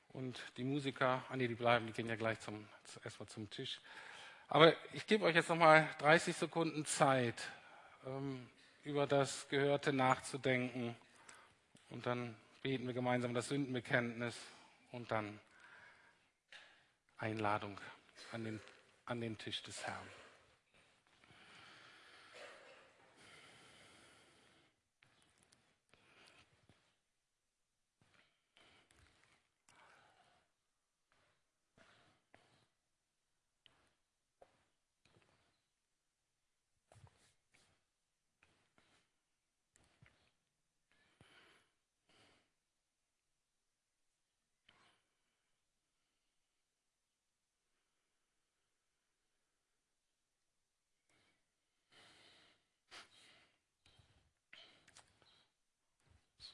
und 0.10 0.42
die 0.58 0.64
Musiker, 0.64 1.24
ah 1.30 1.36
nee, 1.36 1.48
die 1.48 1.56
bleiben, 1.56 1.86
die 1.86 1.94
gehen 1.94 2.10
ja 2.10 2.16
gleich 2.16 2.40
zum, 2.40 2.68
erstmal 3.04 3.30
zum 3.30 3.50
Tisch. 3.52 3.80
Aber 4.48 4.74
ich 4.94 5.06
gebe 5.06 5.26
euch 5.26 5.36
jetzt 5.36 5.50
nochmal 5.50 5.88
30 6.00 6.36
Sekunden 6.36 6.86
Zeit, 6.86 7.52
ähm, 8.06 8.50
über 8.88 9.06
das 9.06 9.50
Gehörte 9.50 9.92
nachzudenken. 9.92 10.96
Und 11.90 12.06
dann 12.06 12.36
beten 12.64 12.88
wir 12.88 12.94
gemeinsam 12.94 13.34
das 13.34 13.50
Sündenbekenntnis 13.50 14.36
und 14.94 15.12
dann 15.12 15.40
Einladung 17.18 17.80
an 18.32 18.46
den, 18.46 18.62
an 19.06 19.20
den 19.20 19.38
Tisch 19.38 19.62
des 19.64 19.86
Herrn. 19.86 20.08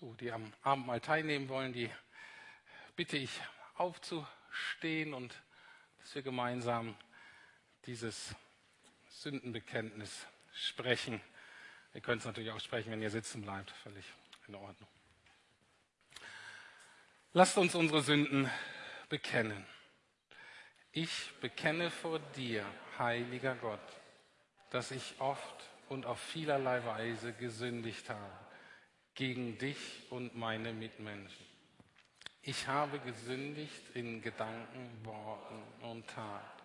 So, 0.04 0.14
die 0.16 0.34
am 0.34 0.52
Abendmahl 0.64 1.00
teilnehmen 1.00 1.48
wollen, 1.48 1.72
die 1.72 1.90
bitte 2.98 3.16
ich 3.16 3.30
aufzustehen 3.76 5.14
und 5.14 5.34
dass 6.02 6.14
wir 6.14 6.22
gemeinsam 6.22 6.98
dieses 7.86 8.36
Sündenbekenntnis 9.08 10.28
sprechen. 10.54 11.22
Ihr 11.94 12.02
könnt 12.02 12.20
es 12.20 12.26
natürlich 12.26 12.52
auch 12.52 12.60
sprechen, 12.60 12.92
wenn 12.92 13.02
ihr 13.02 13.12
sitzen 13.12 13.44
bleibt. 13.44 13.72
Völlig 13.72 14.04
in 14.50 14.56
Ordnung. 14.56 14.90
Lasst 17.32 17.58
uns 17.58 17.74
unsere 17.74 18.02
Sünden 18.02 18.52
bekennen. 19.08 19.66
Ich 20.92 21.32
bekenne 21.40 21.90
vor 21.90 22.20
dir, 22.36 22.66
heiliger 23.00 23.56
Gott, 23.56 23.80
dass 24.70 24.92
ich 24.92 25.16
oft 25.20 25.70
und 25.88 26.06
auf 26.06 26.20
vielerlei 26.20 26.84
Weise 26.84 27.32
gesündigt 27.32 28.10
habe 28.10 28.43
gegen 29.16 29.58
dich 29.58 29.78
und 30.10 30.36
meine 30.36 30.74
Mitmenschen. 30.74 31.46
Ich 32.42 32.68
habe 32.68 33.00
gesündigt 33.00 33.82
in 33.94 34.22
Gedanken, 34.22 35.06
Worten 35.06 35.64
und 35.82 36.08
Tat, 36.08 36.64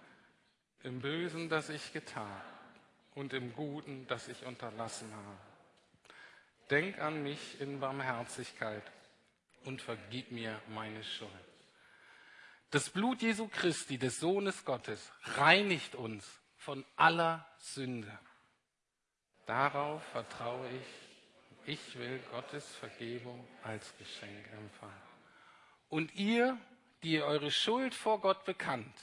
im 0.83 1.01
Bösen, 1.01 1.49
das 1.49 1.69
ich 1.69 1.93
getan 1.93 2.41
und 3.15 3.33
im 3.33 3.53
Guten, 3.55 4.07
das 4.09 4.29
ich 4.29 4.45
unterlassen 4.45 5.13
habe. 5.13 5.39
Denk 6.71 6.99
an 6.99 7.23
mich 7.23 7.61
in 7.61 7.81
Barmherzigkeit 7.81 8.83
und 9.65 9.81
vergib 9.81 10.33
mir 10.33 10.61
meine 10.69 11.03
Schuld. 11.05 11.31
Das 12.71 12.91
Blut 12.91 13.23
Jesu 13.23 13.49
Christi, 13.49 13.99
des 13.99 14.21
Sohnes 14.21 14.65
Gottes, 14.65 15.11
reinigt 15.23 15.95
uns 15.95 16.29
von 16.57 16.85
aller 16.97 17.47
Sünde. 17.59 18.19
Darauf 19.47 20.03
vertraue 20.09 20.69
ich 20.69 21.08
ich 21.69 21.99
will 21.99 22.19
Gottes 22.31 22.65
Vergebung 22.77 23.47
als 23.63 23.95
Geschenk 23.99 24.51
empfangen. 24.53 25.03
Und 25.91 26.15
ihr, 26.15 26.59
die 27.03 27.13
ihr 27.13 27.27
eure 27.27 27.51
Schuld 27.51 27.95
vor 27.95 28.23
Gott 28.23 28.47
bekannt 28.47 28.95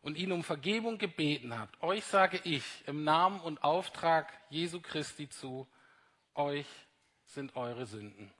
und 0.00 0.16
ihn 0.16 0.30
um 0.30 0.44
Vergebung 0.44 0.98
gebeten 0.98 1.58
habt, 1.58 1.82
euch 1.82 2.04
sage 2.04 2.40
ich 2.44 2.64
im 2.86 3.02
Namen 3.02 3.40
und 3.40 3.64
Auftrag 3.64 4.32
Jesu 4.48 4.80
Christi 4.80 5.28
zu, 5.28 5.66
euch 6.34 6.66
sind 7.24 7.56
eure 7.56 7.84
Sünden 7.84 8.32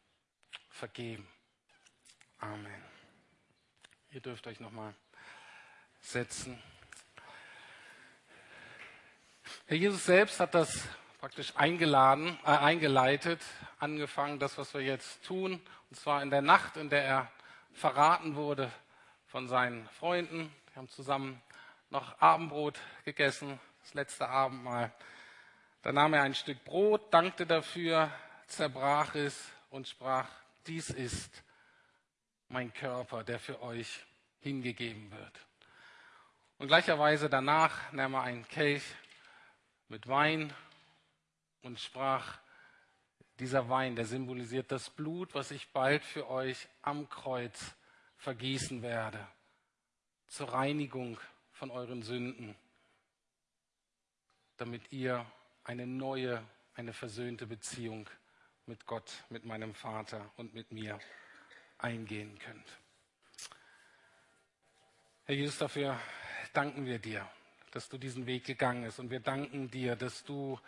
vergeben. 0.70 1.26
Amen. 2.38 2.82
Ihr 4.10 4.20
dürft 4.20 4.46
euch 4.46 4.60
nochmal 4.60 4.94
setzen. 6.00 6.62
Herr 9.66 9.76
Jesus 9.76 10.04
selbst 10.04 10.38
hat 10.38 10.54
das 10.54 10.86
praktisch 11.22 11.52
eingeladen, 11.54 12.36
äh, 12.44 12.48
eingeleitet, 12.48 13.40
angefangen, 13.78 14.40
das, 14.40 14.58
was 14.58 14.74
wir 14.74 14.80
jetzt 14.80 15.24
tun, 15.24 15.62
und 15.88 15.96
zwar 15.96 16.20
in 16.20 16.30
der 16.30 16.42
Nacht, 16.42 16.76
in 16.76 16.90
der 16.90 17.04
er 17.04 17.30
verraten 17.74 18.34
wurde 18.34 18.72
von 19.28 19.46
seinen 19.46 19.88
Freunden. 19.90 20.52
Wir 20.72 20.78
haben 20.78 20.88
zusammen 20.88 21.40
noch 21.90 22.20
Abendbrot 22.20 22.80
gegessen, 23.04 23.60
das 23.82 23.94
letzte 23.94 24.28
Abendmahl. 24.28 24.92
Da 25.82 25.92
nahm 25.92 26.12
er 26.14 26.22
ein 26.22 26.34
Stück 26.34 26.64
Brot, 26.64 27.14
dankte 27.14 27.46
dafür, 27.46 28.10
zerbrach 28.48 29.14
es 29.14 29.48
und 29.70 29.86
sprach, 29.86 30.26
dies 30.66 30.90
ist 30.90 31.44
mein 32.48 32.74
Körper, 32.74 33.22
der 33.22 33.38
für 33.38 33.62
euch 33.62 34.04
hingegeben 34.40 35.12
wird. 35.12 35.38
Und 36.58 36.66
gleicherweise 36.66 37.30
danach 37.30 37.92
nahm 37.92 38.14
er 38.14 38.22
einen 38.22 38.48
Kelch 38.48 38.82
mit 39.86 40.08
Wein 40.08 40.52
und 41.62 41.80
sprach, 41.80 42.38
dieser 43.38 43.68
Wein, 43.68 43.96
der 43.96 44.04
symbolisiert 44.04 44.70
das 44.70 44.90
Blut, 44.90 45.34
was 45.34 45.50
ich 45.50 45.72
bald 45.72 46.04
für 46.04 46.28
euch 46.28 46.68
am 46.82 47.08
Kreuz 47.08 47.74
vergießen 48.18 48.82
werde, 48.82 49.26
zur 50.28 50.52
Reinigung 50.52 51.18
von 51.52 51.70
euren 51.70 52.02
Sünden, 52.02 52.54
damit 54.56 54.92
ihr 54.92 55.26
eine 55.64 55.86
neue, 55.86 56.46
eine 56.74 56.92
versöhnte 56.92 57.46
Beziehung 57.46 58.08
mit 58.66 58.86
Gott, 58.86 59.24
mit 59.28 59.44
meinem 59.44 59.74
Vater 59.74 60.30
und 60.36 60.54
mit 60.54 60.70
mir 60.70 60.98
eingehen 61.78 62.38
könnt. 62.38 62.78
Herr 65.24 65.34
Jesus, 65.34 65.58
dafür 65.58 65.98
danken 66.52 66.84
wir 66.84 66.98
dir, 66.98 67.28
dass 67.72 67.88
du 67.88 67.98
diesen 67.98 68.26
Weg 68.26 68.44
gegangen 68.44 68.84
bist. 68.84 69.00
Und 69.00 69.10
wir 69.10 69.20
danken 69.20 69.70
dir, 69.70 69.96
dass 69.96 70.24
du 70.24 70.60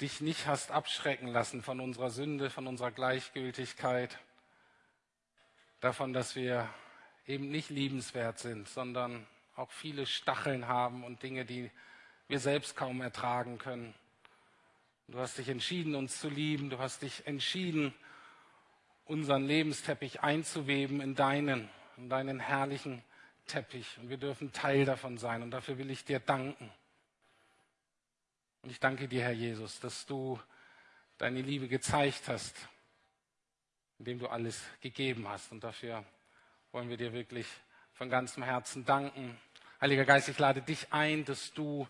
dich 0.00 0.20
nicht 0.20 0.46
hast 0.46 0.70
abschrecken 0.70 1.28
lassen 1.28 1.62
von 1.62 1.80
unserer 1.80 2.10
Sünde, 2.10 2.50
von 2.50 2.66
unserer 2.66 2.90
Gleichgültigkeit, 2.90 4.18
davon, 5.80 6.12
dass 6.12 6.34
wir 6.34 6.68
eben 7.26 7.50
nicht 7.50 7.70
liebenswert 7.70 8.38
sind, 8.38 8.68
sondern 8.68 9.26
auch 9.56 9.70
viele 9.70 10.06
Stacheln 10.06 10.66
haben 10.66 11.04
und 11.04 11.22
Dinge, 11.22 11.44
die 11.44 11.70
wir 12.28 12.40
selbst 12.40 12.76
kaum 12.76 13.00
ertragen 13.00 13.58
können. 13.58 13.94
Du 15.08 15.18
hast 15.18 15.36
dich 15.38 15.48
entschieden, 15.48 15.94
uns 15.94 16.18
zu 16.18 16.28
lieben. 16.28 16.70
Du 16.70 16.78
hast 16.78 17.02
dich 17.02 17.26
entschieden, 17.26 17.94
unseren 19.04 19.44
Lebensteppich 19.44 20.22
einzuweben 20.22 21.00
in 21.00 21.14
deinen, 21.14 21.68
in 21.98 22.08
deinen 22.08 22.40
herrlichen 22.40 23.02
Teppich. 23.46 23.98
Und 23.98 24.08
wir 24.08 24.16
dürfen 24.16 24.52
Teil 24.52 24.86
davon 24.86 25.18
sein. 25.18 25.42
Und 25.42 25.50
dafür 25.50 25.76
will 25.76 25.90
ich 25.90 26.04
dir 26.04 26.20
danken. 26.20 26.70
Und 28.64 28.70
ich 28.70 28.80
danke 28.80 29.08
dir, 29.08 29.24
Herr 29.24 29.32
Jesus, 29.32 29.78
dass 29.78 30.06
du 30.06 30.40
deine 31.18 31.42
Liebe 31.42 31.68
gezeigt 31.68 32.28
hast, 32.28 32.56
indem 33.98 34.18
du 34.18 34.26
alles 34.26 34.58
gegeben 34.80 35.28
hast. 35.28 35.52
Und 35.52 35.62
dafür 35.62 36.02
wollen 36.72 36.88
wir 36.88 36.96
dir 36.96 37.12
wirklich 37.12 37.46
von 37.92 38.08
ganzem 38.08 38.42
Herzen 38.42 38.86
danken. 38.86 39.36
Heiliger 39.82 40.06
Geist, 40.06 40.30
ich 40.30 40.38
lade 40.38 40.62
dich 40.62 40.94
ein, 40.94 41.26
dass 41.26 41.52
du 41.52 41.86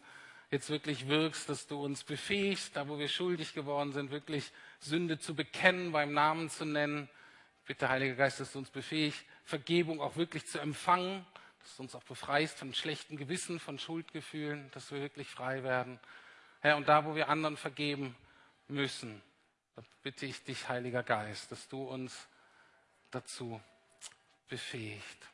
jetzt 0.51 0.69
wirklich 0.69 1.07
wirkst, 1.07 1.49
dass 1.49 1.69
du 1.69 1.81
uns 1.81 2.03
befähigst, 2.03 2.75
da 2.75 2.89
wo 2.89 2.99
wir 2.99 3.07
schuldig 3.07 3.55
geworden 3.55 3.93
sind, 3.93 4.11
wirklich 4.11 4.51
Sünde 4.81 5.21
zu 5.21 5.37
bekennen, 5.37 5.93
beim 5.93 6.13
Namen 6.13 6.51
zu 6.51 6.65
nennen. 6.65 7.09
Bitte, 7.67 7.89
Heiliger 7.89 8.17
Geist, 8.17 8.41
dass 8.41 8.51
du 8.51 8.59
uns 8.59 8.71
befähigst, 8.71 9.25
Vergebung 9.45 10.01
auch 10.01 10.17
wirklich 10.17 10.45
zu 10.47 10.59
empfangen, 10.59 11.25
dass 11.61 11.77
du 11.77 11.85
uns 11.85 11.95
auch 11.95 12.03
befreist 12.03 12.59
von 12.59 12.75
schlechten 12.75 13.17
Gewissen, 13.17 13.61
von 13.61 13.79
Schuldgefühlen, 13.79 14.73
dass 14.73 14.91
wir 14.91 15.01
wirklich 15.01 15.29
frei 15.29 15.63
werden. 15.63 16.01
Herr, 16.65 16.79
und 16.79 16.89
da, 16.89 17.05
wo 17.05 17.15
wir 17.15 17.29
anderen 17.29 17.59
vergeben 17.59 18.17
müssen, 18.69 19.21
da 19.77 19.83
bitte 20.03 20.25
ich 20.25 20.43
dich, 20.45 20.67
Heiliger 20.67 21.03
Geist, 21.03 21.53
dass 21.53 21.69
du 21.69 21.83
uns 21.83 22.27
dazu 23.11 23.61
befähigt. 24.49 25.29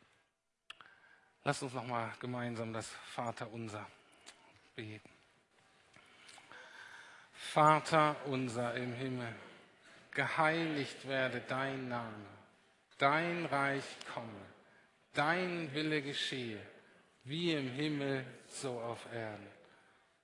Lass 1.44 1.62
uns 1.62 1.72
nochmal 1.72 2.12
gemeinsam 2.18 2.72
das 2.72 2.88
Vater 3.14 3.48
unser 3.52 3.86
beten. 4.74 5.08
Vater 7.32 8.16
unser 8.26 8.74
im 8.74 8.92
Himmel, 8.92 9.32
geheiligt 10.10 11.06
werde 11.06 11.42
dein 11.42 11.86
Name, 11.86 12.26
dein 12.98 13.46
Reich 13.46 13.84
komme, 14.12 14.46
dein 15.12 15.72
Wille 15.74 16.02
geschehe, 16.02 16.60
wie 17.22 17.52
im 17.52 17.70
Himmel 17.70 18.26
so 18.48 18.80
auf 18.80 19.06
Erden. 19.12 19.59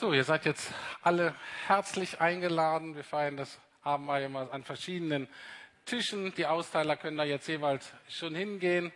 So, 0.00 0.12
ihr 0.12 0.22
seid 0.22 0.44
jetzt 0.44 0.72
alle 1.02 1.34
herzlich 1.66 2.20
eingeladen. 2.20 2.94
Wir 2.94 3.02
feiern 3.02 3.36
das 3.36 3.58
Abendmahl 3.82 4.22
immer 4.22 4.48
an 4.52 4.62
verschiedenen 4.62 5.26
Tischen. 5.86 6.32
Die 6.36 6.46
Austeiler 6.46 6.96
können 6.96 7.16
da 7.16 7.24
jetzt 7.24 7.48
jeweils 7.48 7.92
schon 8.08 8.32
hingehen. 8.36 8.92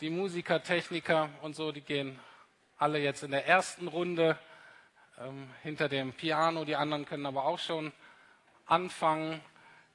Die 0.00 0.08
Musiker, 0.08 0.62
Techniker 0.62 1.28
und 1.42 1.54
so, 1.54 1.70
die 1.70 1.82
gehen 1.82 2.18
alle 2.78 2.98
jetzt 2.98 3.22
in 3.24 3.30
der 3.30 3.46
ersten 3.46 3.88
Runde 3.88 4.38
ähm, 5.20 5.50
hinter 5.62 5.90
dem 5.90 6.14
Piano. 6.14 6.64
Die 6.64 6.76
anderen 6.76 7.04
können 7.04 7.26
aber 7.26 7.44
auch 7.44 7.58
schon 7.58 7.92
anfangen. 8.64 9.42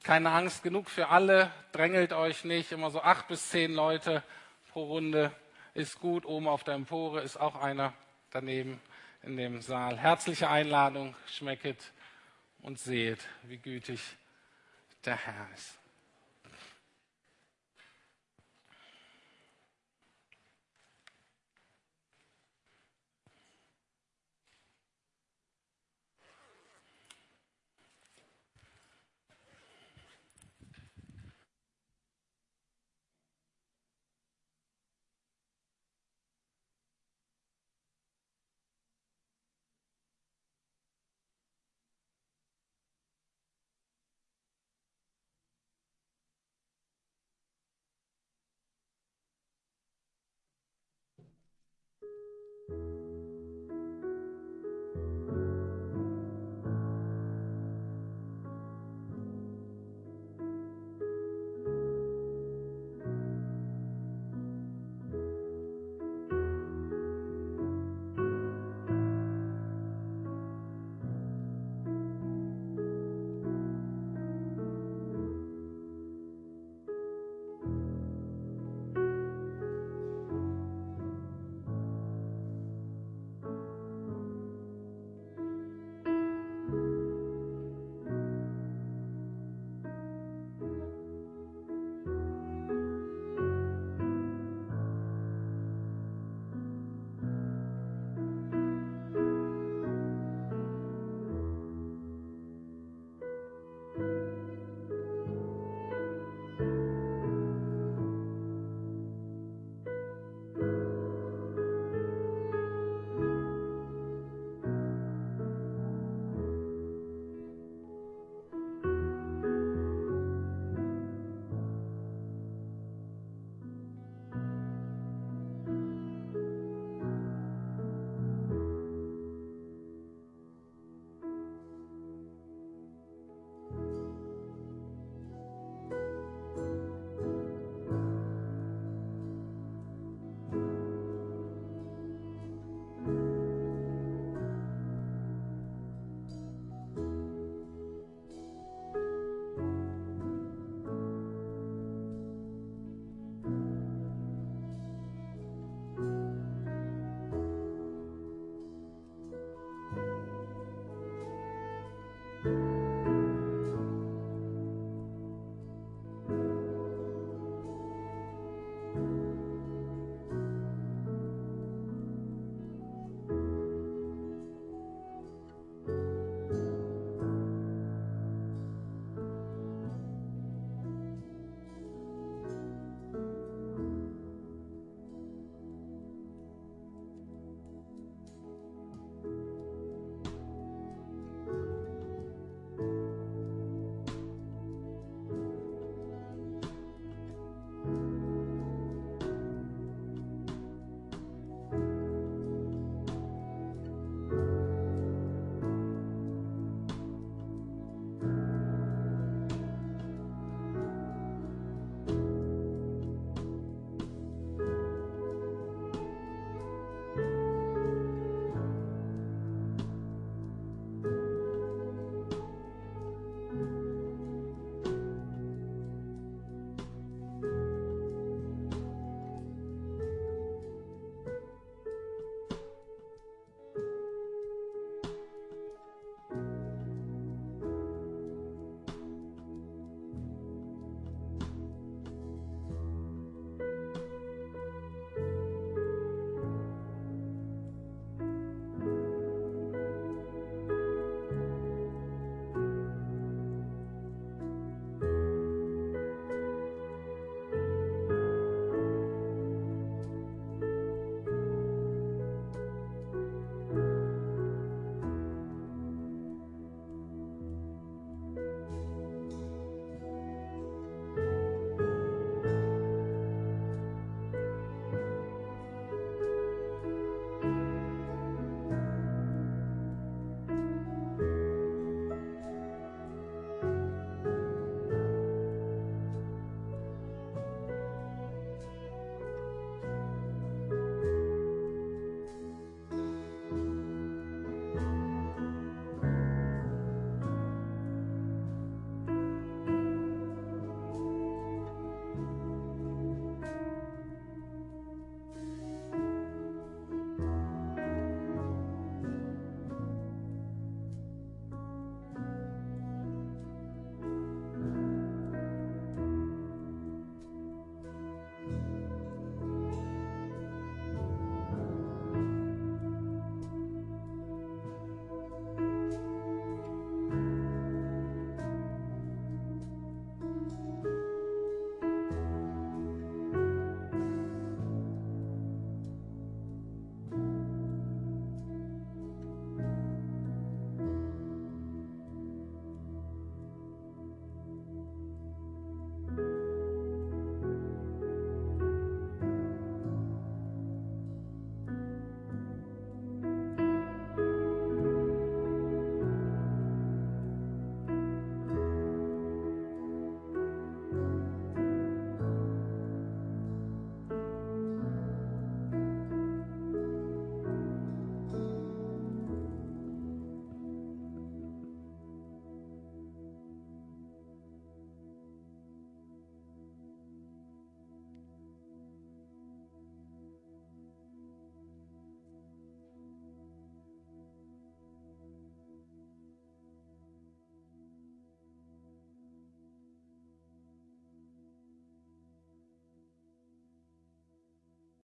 Keine 0.04 0.30
Angst, 0.30 0.62
genug 0.62 0.88
für 0.88 1.08
alle. 1.08 1.50
Drängelt 1.72 2.12
euch 2.12 2.44
nicht. 2.44 2.70
Immer 2.70 2.92
so 2.92 3.02
acht 3.02 3.26
bis 3.26 3.50
zehn 3.50 3.74
Leute 3.74 4.22
pro 4.70 4.84
Runde 4.84 5.32
ist 5.74 5.98
gut. 5.98 6.24
Oben 6.24 6.46
auf 6.46 6.62
der 6.62 6.74
Empore 6.74 7.22
ist 7.22 7.38
auch 7.38 7.56
einer 7.56 7.92
daneben 8.30 8.80
in 9.24 9.36
dem 9.36 9.60
Saal. 9.60 9.98
Herzliche 9.98 10.48
Einladung, 10.48 11.14
schmecket 11.26 11.92
und 12.62 12.78
seht, 12.78 13.20
wie 13.42 13.58
gütig 13.58 14.00
der 15.04 15.16
Herr 15.16 15.48
ist. 15.54 15.78